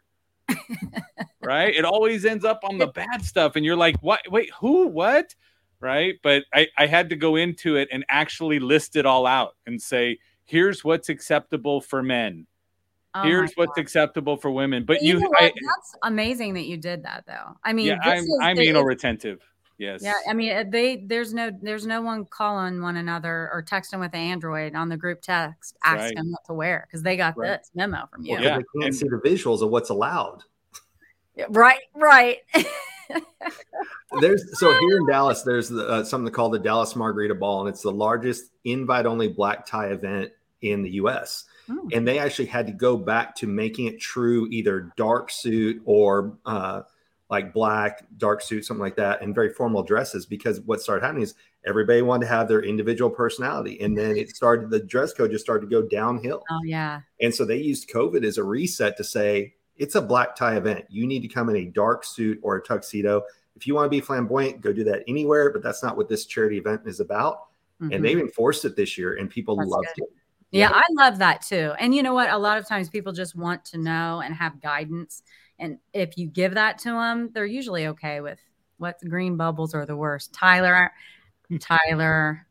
[1.43, 1.73] right?
[1.73, 4.21] It always ends up on the bad stuff, and you're like, what?
[4.29, 4.87] Wait, who?
[4.87, 5.35] What?
[5.79, 6.15] Right?
[6.23, 9.81] But I, I had to go into it and actually list it all out and
[9.81, 12.47] say, here's what's acceptable for men.
[13.13, 13.81] Oh here's what's God.
[13.81, 14.83] acceptable for women.
[14.83, 17.55] But But you know I, that's amazing that you did that though.
[17.63, 19.41] I mean, yeah, I'm, is I'm anal retentive.
[19.77, 20.01] Yes.
[20.01, 23.99] Yeah, I mean, uh, they there's no there's no one calling one another or texting
[23.99, 25.99] with Android on the group text Right.
[25.99, 27.59] asking what to wear because they got Right.
[27.59, 28.31] this memo from you.
[28.33, 30.43] Well, 'cause Yeah, they can't and- see the visuals of what's allowed.
[31.49, 32.37] Right, right.
[34.21, 37.81] There's so here in Dallas, there's uh, something called the Dallas Margarita Ball, and it's
[37.81, 41.43] the largest invite-only black tie event in the U.S.
[41.67, 41.79] Hmm.
[41.91, 46.37] And they actually had to go back to making it true, either dark suit or
[46.45, 46.83] uh,
[47.29, 50.25] like black dark suit, something like that, and very formal dresses.
[50.25, 51.33] Because what started happening is
[51.65, 54.69] everybody wanted to have their individual personality, and then it started.
[54.69, 56.43] The dress code just started to go downhill.
[56.51, 60.35] oh yeah, And so they used COVID as a reset to say it's a black
[60.35, 60.85] tie event.
[60.89, 63.23] You need to come in a dark suit or a tuxedo.
[63.55, 66.25] If you want to be flamboyant, go do that anywhere, but that's not what this
[66.25, 67.47] charity event is about.
[67.81, 67.95] Mhm.
[67.95, 70.03] And they've enforced it this year and people That's loved good.
[70.05, 70.09] it.
[70.51, 71.73] Yeah, I love that too.
[71.79, 72.29] And you know what?
[72.29, 75.23] A lot of times people just want to know and have guidance.
[75.59, 78.39] And if you give that to them, they're usually okay with
[78.77, 80.33] what green bubbles are the worst.
[80.33, 80.91] Tyler,
[81.59, 82.45] Tyler.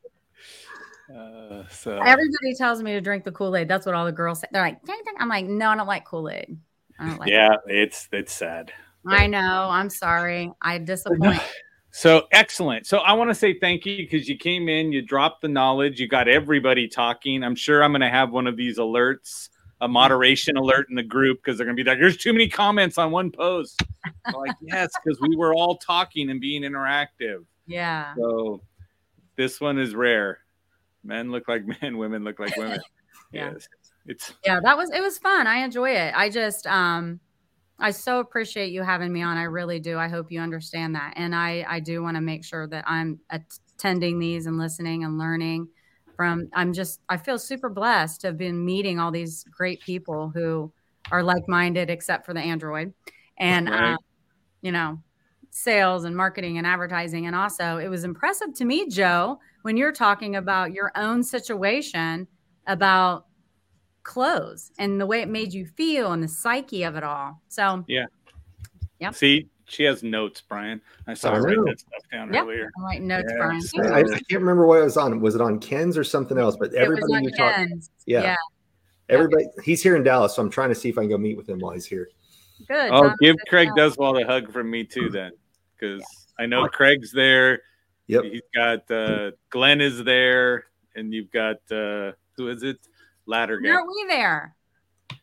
[1.15, 3.69] Uh, so Everybody tells me to drink the Kool Aid.
[3.69, 4.47] That's what all the girls say.
[4.51, 6.57] They're like, "Dang, dang." I'm like, no, I don't like Kool Aid.
[6.99, 7.29] I don't like.
[7.29, 8.73] yeah, it's it's sad.
[9.07, 9.69] I know.
[9.71, 10.51] I'm sorry.
[10.63, 11.43] I disappoint.
[11.97, 12.89] So excellent.
[12.89, 16.01] So I want to say thank you because you came in, you dropped the knowledge,
[16.01, 17.45] you got everybody talking.
[17.45, 19.49] I'm sure I'm going to have one of these alerts,
[19.81, 22.49] a moderation alert in the group because they're going to be like, "There's too many
[22.49, 23.83] comments on one post."
[24.35, 27.45] Like, yes, because we were all talking and being interactive.
[27.67, 28.15] Yeah.
[28.17, 28.61] So
[29.37, 30.41] this one is rare.
[31.03, 32.81] Men look like men, women look like women.
[33.33, 33.53] Yeah.
[33.53, 33.67] Yes,
[34.07, 37.21] it's yeah that was it was fun i enjoy it i just um
[37.79, 41.15] i so appreciate you having me on i really do i hope you understand that
[41.17, 45.19] and i i do want to make sure that i'm attending these and listening and
[45.19, 45.67] learning
[46.17, 50.31] from i'm just i feel super blessed to have been meeting all these great people
[50.35, 50.73] who
[51.11, 52.93] are like-minded except for the android
[53.39, 53.95] and Right.
[53.95, 53.97] uh,
[54.63, 54.99] you know
[55.51, 59.93] sales and marketing and advertising and also it was impressive to me joe when you're
[59.93, 62.27] talking about your own situation
[62.67, 63.27] about
[64.05, 67.41] clothes and the way it made you feel and the psyche of it all.
[67.49, 68.07] So yeah
[69.01, 69.15] Yep.
[69.17, 70.81] see, she has notes, Brian.
[71.07, 72.43] I saw I her write that stuff down Yep.
[72.45, 72.71] earlier.
[72.77, 73.73] I'm writing notes, Yes.
[73.75, 73.93] Brian.
[73.93, 75.21] I, I can't remember what it was on.
[75.21, 76.57] Was it on Ken's or something else?
[76.57, 77.91] But everybody you talk, Ken's.
[78.07, 78.37] yeah, yeah.
[79.09, 79.47] everybody.
[79.63, 81.49] He's here in Dallas, so I'm trying to see if I can go meet with
[81.49, 82.09] him while he's here.
[82.69, 82.91] Good.
[82.91, 83.77] Oh, Tom, give good Craig job.
[83.77, 85.33] Deswald a hug from me too, then,
[85.75, 86.03] because
[86.39, 87.63] I know Craig's there.
[88.07, 88.25] Yep.
[88.25, 92.79] He's got uh, Glenn is there, and you've got uh, who is it?
[93.27, 93.71] Ladder guy.
[93.71, 94.55] Aren't we there?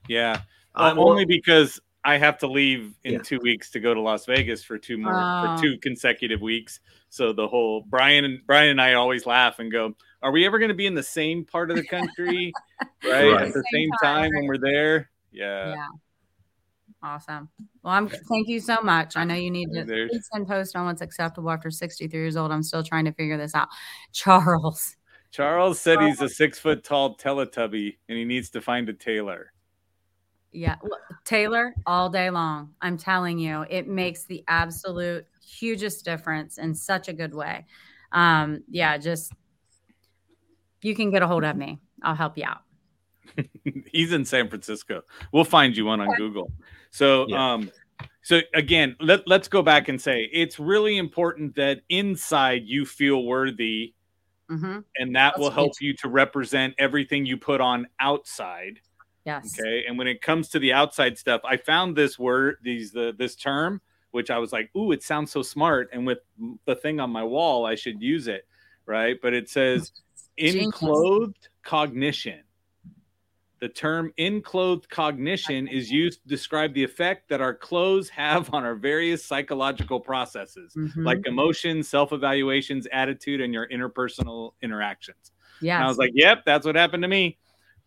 [0.08, 0.42] Yeah,
[0.76, 3.20] I'm only because I have to leave in Yeah.
[3.20, 5.56] two weeks to go to Las Vegas for two more Oh.
[5.58, 6.80] for two consecutive weeks.
[7.10, 10.58] So the whole Brian and Brian and I always laugh and go, "Are we ever
[10.58, 12.52] going to be in the same part of the country,
[13.04, 13.42] right, Right.
[13.48, 15.76] at the Same same time, time when we're there?" Yeah.
[15.76, 15.88] yeah.
[17.04, 17.50] Awesome.
[17.84, 19.18] Well, I'm thank you so much.
[19.18, 22.52] I know you need to There's- send post on what's acceptable after 63 years old.
[22.52, 23.70] I'm still trying to figure this out.
[24.14, 24.96] Charles.
[25.32, 29.52] Charles said he's a six foot tall Teletubby and he needs to find a tailor.
[30.52, 30.76] Yeah.
[30.84, 32.74] Look, tailor, all day long.
[32.82, 37.66] I'm telling you, it makes the absolute hugest difference in such a good way.
[38.12, 39.32] Um, yeah, just
[40.82, 41.80] you can get a hold of me.
[42.02, 42.62] I'll help you out.
[43.92, 45.02] he's in San Francisco.
[45.32, 46.52] We'll find you one on Google.
[46.92, 47.54] So, Yeah.
[47.54, 47.72] um,
[48.24, 53.24] so again, let, let's go back and say it's really important that inside you feel
[53.24, 53.94] worthy,
[54.50, 55.92] hmm and that That's will help huge.
[55.92, 58.80] you to represent everything you put on outside.
[59.26, 59.58] Yes.
[59.60, 63.14] Okay, and when it comes to the outside stuff, I found this word, these the
[63.18, 66.20] this term, which I was like, "Ooh, it sounds so smart." And with
[66.66, 68.48] the thing on my wall, I should use it,
[68.86, 69.18] right?
[69.22, 69.92] But it says
[70.38, 72.44] enclothed cognition.
[73.60, 78.64] The term enclothed cognition is used to describe the effect that our clothes have on
[78.66, 81.06] our various psychological processes, Mhm.
[81.06, 85.32] like emotions, self evaluations, attitude, and your interpersonal interactions.
[85.62, 85.84] Yeah.
[85.84, 87.38] I was like, "Yep, that's what happened to me."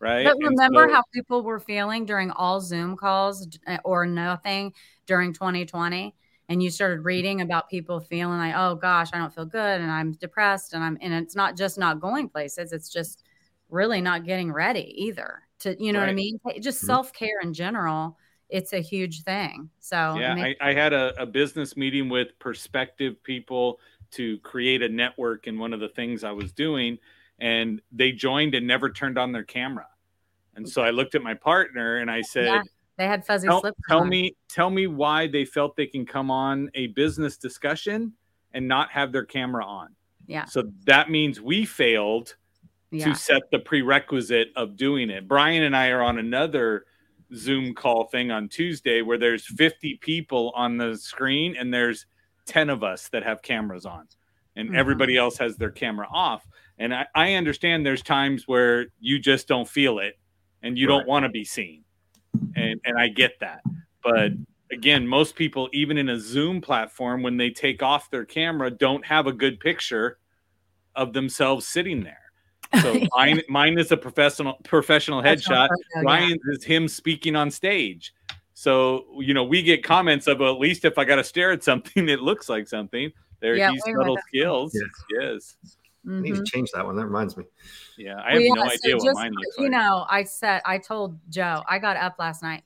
[0.01, 0.23] Right.
[0.23, 4.73] But remember so- how people were feeling during all Zoom calls uh, or nothing
[5.07, 6.15] during 2020?
[6.49, 9.91] And you started reading about people feeling like, oh gosh, I don't feel good and
[9.91, 10.75] I'm depressed.
[10.75, 13.25] And I'm, and it's not just not going places, it's just
[13.71, 15.43] really not getting ready either.
[15.61, 16.39] To, you know what I mean?
[16.61, 16.87] Just Mhm.
[16.87, 18.19] self care in general
[18.51, 19.71] it's a huge thing.
[19.81, 23.81] So yeah, I, I had a, a business meeting with prospective people
[24.13, 26.99] to create a network And one of the things I was doing,
[27.39, 29.87] and they joined and never turned on their camera.
[30.57, 32.63] And so I looked at my partner and I said, Yeah,
[32.97, 33.79] they had fuzzy tell, slips.
[33.89, 34.09] tell on.
[34.09, 38.13] me tell me why they felt they can come on a business discussion
[38.53, 39.95] and not have their camera on.
[40.27, 40.45] Yeah.
[40.45, 42.37] So that means we failed
[42.93, 43.07] Yeah.
[43.07, 45.27] to set the prerequisite of doing it.
[45.27, 46.87] Brian and I are on another
[47.35, 52.07] Zoom call thing on Tuesday where there's 50 people on the screen and there's
[52.47, 54.07] 10 of us that have cameras on
[54.55, 54.77] and Mhm.
[54.77, 56.47] everybody else has their camera off.
[56.79, 60.19] And I, I understand there's times where you just don't feel it
[60.63, 61.85] and you don't want to be seen.
[62.57, 63.61] And and I get that.
[64.03, 64.33] But
[64.73, 69.05] again, most people, even in a Zoom platform, when they take off their camera, don't
[69.07, 70.19] have a good picture
[70.97, 72.19] of themselves sitting there.
[72.83, 75.69] So mine, mine is a professional professional headshot.
[75.69, 76.35] not photo, yeah.
[76.51, 78.13] Is him speaking on stage.
[78.55, 81.63] So you know, we get comments of at least if I got to stare at
[81.63, 83.13] something, it looks like something.
[83.41, 84.73] There, Yeah, he's subtle skills.
[84.75, 85.57] Yes.
[85.65, 85.77] Yes.
[86.07, 86.45] I need to mm-hmm.
[86.45, 86.97] change that one.
[86.97, 87.45] That reminds me.
[87.97, 89.73] Yeah, I have Well, no so idea what mine looks You like.
[89.73, 92.63] know, I said I told Joe I got up last night,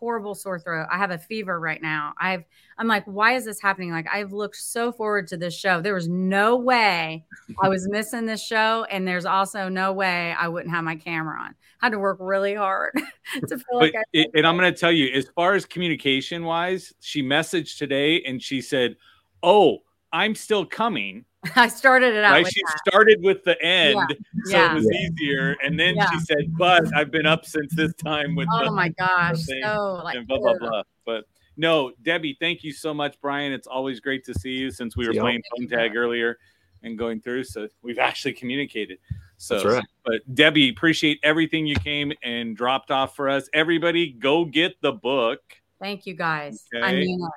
[0.00, 0.88] horrible sore throat.
[0.90, 2.14] I have a fever right now.
[2.18, 2.44] I've
[2.78, 3.90] I'm like, why is this happening?
[3.92, 5.80] Like I've looked so forward to this show.
[5.80, 7.26] There was no way
[7.62, 11.38] I was missing this show, and there's also no way I wouldn't have my camera
[11.40, 11.54] on.
[11.82, 12.92] I had to work really hard
[13.46, 15.64] to feel but like I it, and I'm going to tell you, as far as
[15.66, 18.96] communication wise, she messaged today and she said,
[19.42, 19.78] "Oh,
[20.12, 21.26] I'm still coming."
[21.56, 22.32] I started it out.
[22.32, 22.44] Right?
[22.44, 22.82] with She that.
[22.86, 24.72] started with the end, so Yeah.
[24.72, 25.56] it was easier.
[25.62, 26.10] And then Yeah.
[26.10, 29.44] she said, "But I've been up since this time with Oh the my gosh.
[29.44, 30.58] thing So like and blah blah ugh.
[30.60, 31.24] blah." But
[31.56, 33.52] no, Debbie, thank you so much, Brian.
[33.52, 35.22] It's always great to see you since we were Yeah.
[35.22, 36.38] playing phone tag earlier
[36.82, 37.44] and going through.
[37.44, 38.98] So we've actually communicated.
[39.38, 39.84] So, That's right.
[40.04, 43.48] but Debbie, appreciate everything you came and dropped off for us.
[43.54, 45.40] Everybody, go get the book.
[45.80, 46.66] Thank you guys.
[46.74, 47.00] I Okay.
[47.00, 47.30] mean it.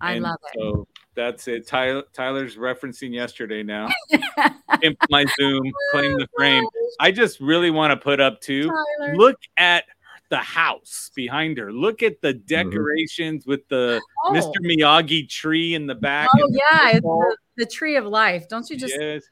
[0.00, 0.58] I And love it.
[0.58, 0.86] So
[1.18, 1.66] that's it.
[1.66, 3.88] Tyler, Tyler's referencing yesterday now.
[4.82, 6.64] Imp my Zoom, claim the frame.
[7.00, 8.68] I just really want to put up too.
[8.68, 9.16] Tyler.
[9.16, 9.84] Look at
[10.28, 11.72] the house behind her.
[11.72, 12.46] Look at the mm-hmm.
[12.46, 14.32] decorations with the Oh.
[14.32, 14.54] Mr.
[14.64, 16.28] Miyagi tree in the back.
[16.36, 18.48] Oh and the yeah, it's the, the tree of life.
[18.48, 18.94] Don't you just?
[18.98, 19.24] yes,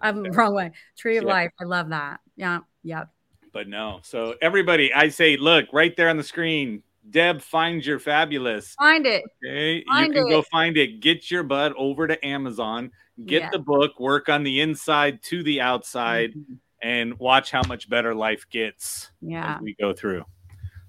[0.00, 0.70] I'm wrong way.
[0.96, 1.30] Tree of Yeah.
[1.30, 1.50] life.
[1.60, 2.20] I love that.
[2.36, 3.04] Yeah, yeah.
[3.52, 4.00] but no.
[4.02, 6.82] So everybody, I say, look right there on the screen.
[7.10, 8.74] Deb find your fabulous.
[8.74, 9.22] Find it.
[9.44, 11.00] Okay, you Find can go find it.
[11.00, 12.90] Get your butt over to Amazon.
[13.26, 13.50] Get Yeah.
[13.50, 14.00] the book.
[14.00, 16.58] Work on the inside to the outside, Mhm.
[16.82, 19.56] and watch how much better life gets Yeah.
[19.56, 20.24] as we go through.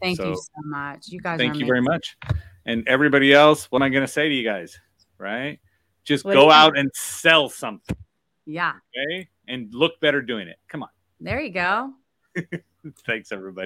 [0.02, 1.08] Thank you So, so much.
[1.10, 1.38] You guys.
[1.38, 2.18] Thank you very much.
[2.66, 4.80] And everybody else, what am I going to say to you guys?
[5.18, 5.60] Right?
[6.04, 6.86] Just What go out think?
[6.86, 7.96] and sell something.
[8.46, 8.74] Yeah.
[8.98, 9.28] Okay.
[9.48, 10.58] And look better doing it.
[10.68, 10.90] Come on.
[11.20, 11.94] There you go.
[13.06, 13.64] Thanks, everybody.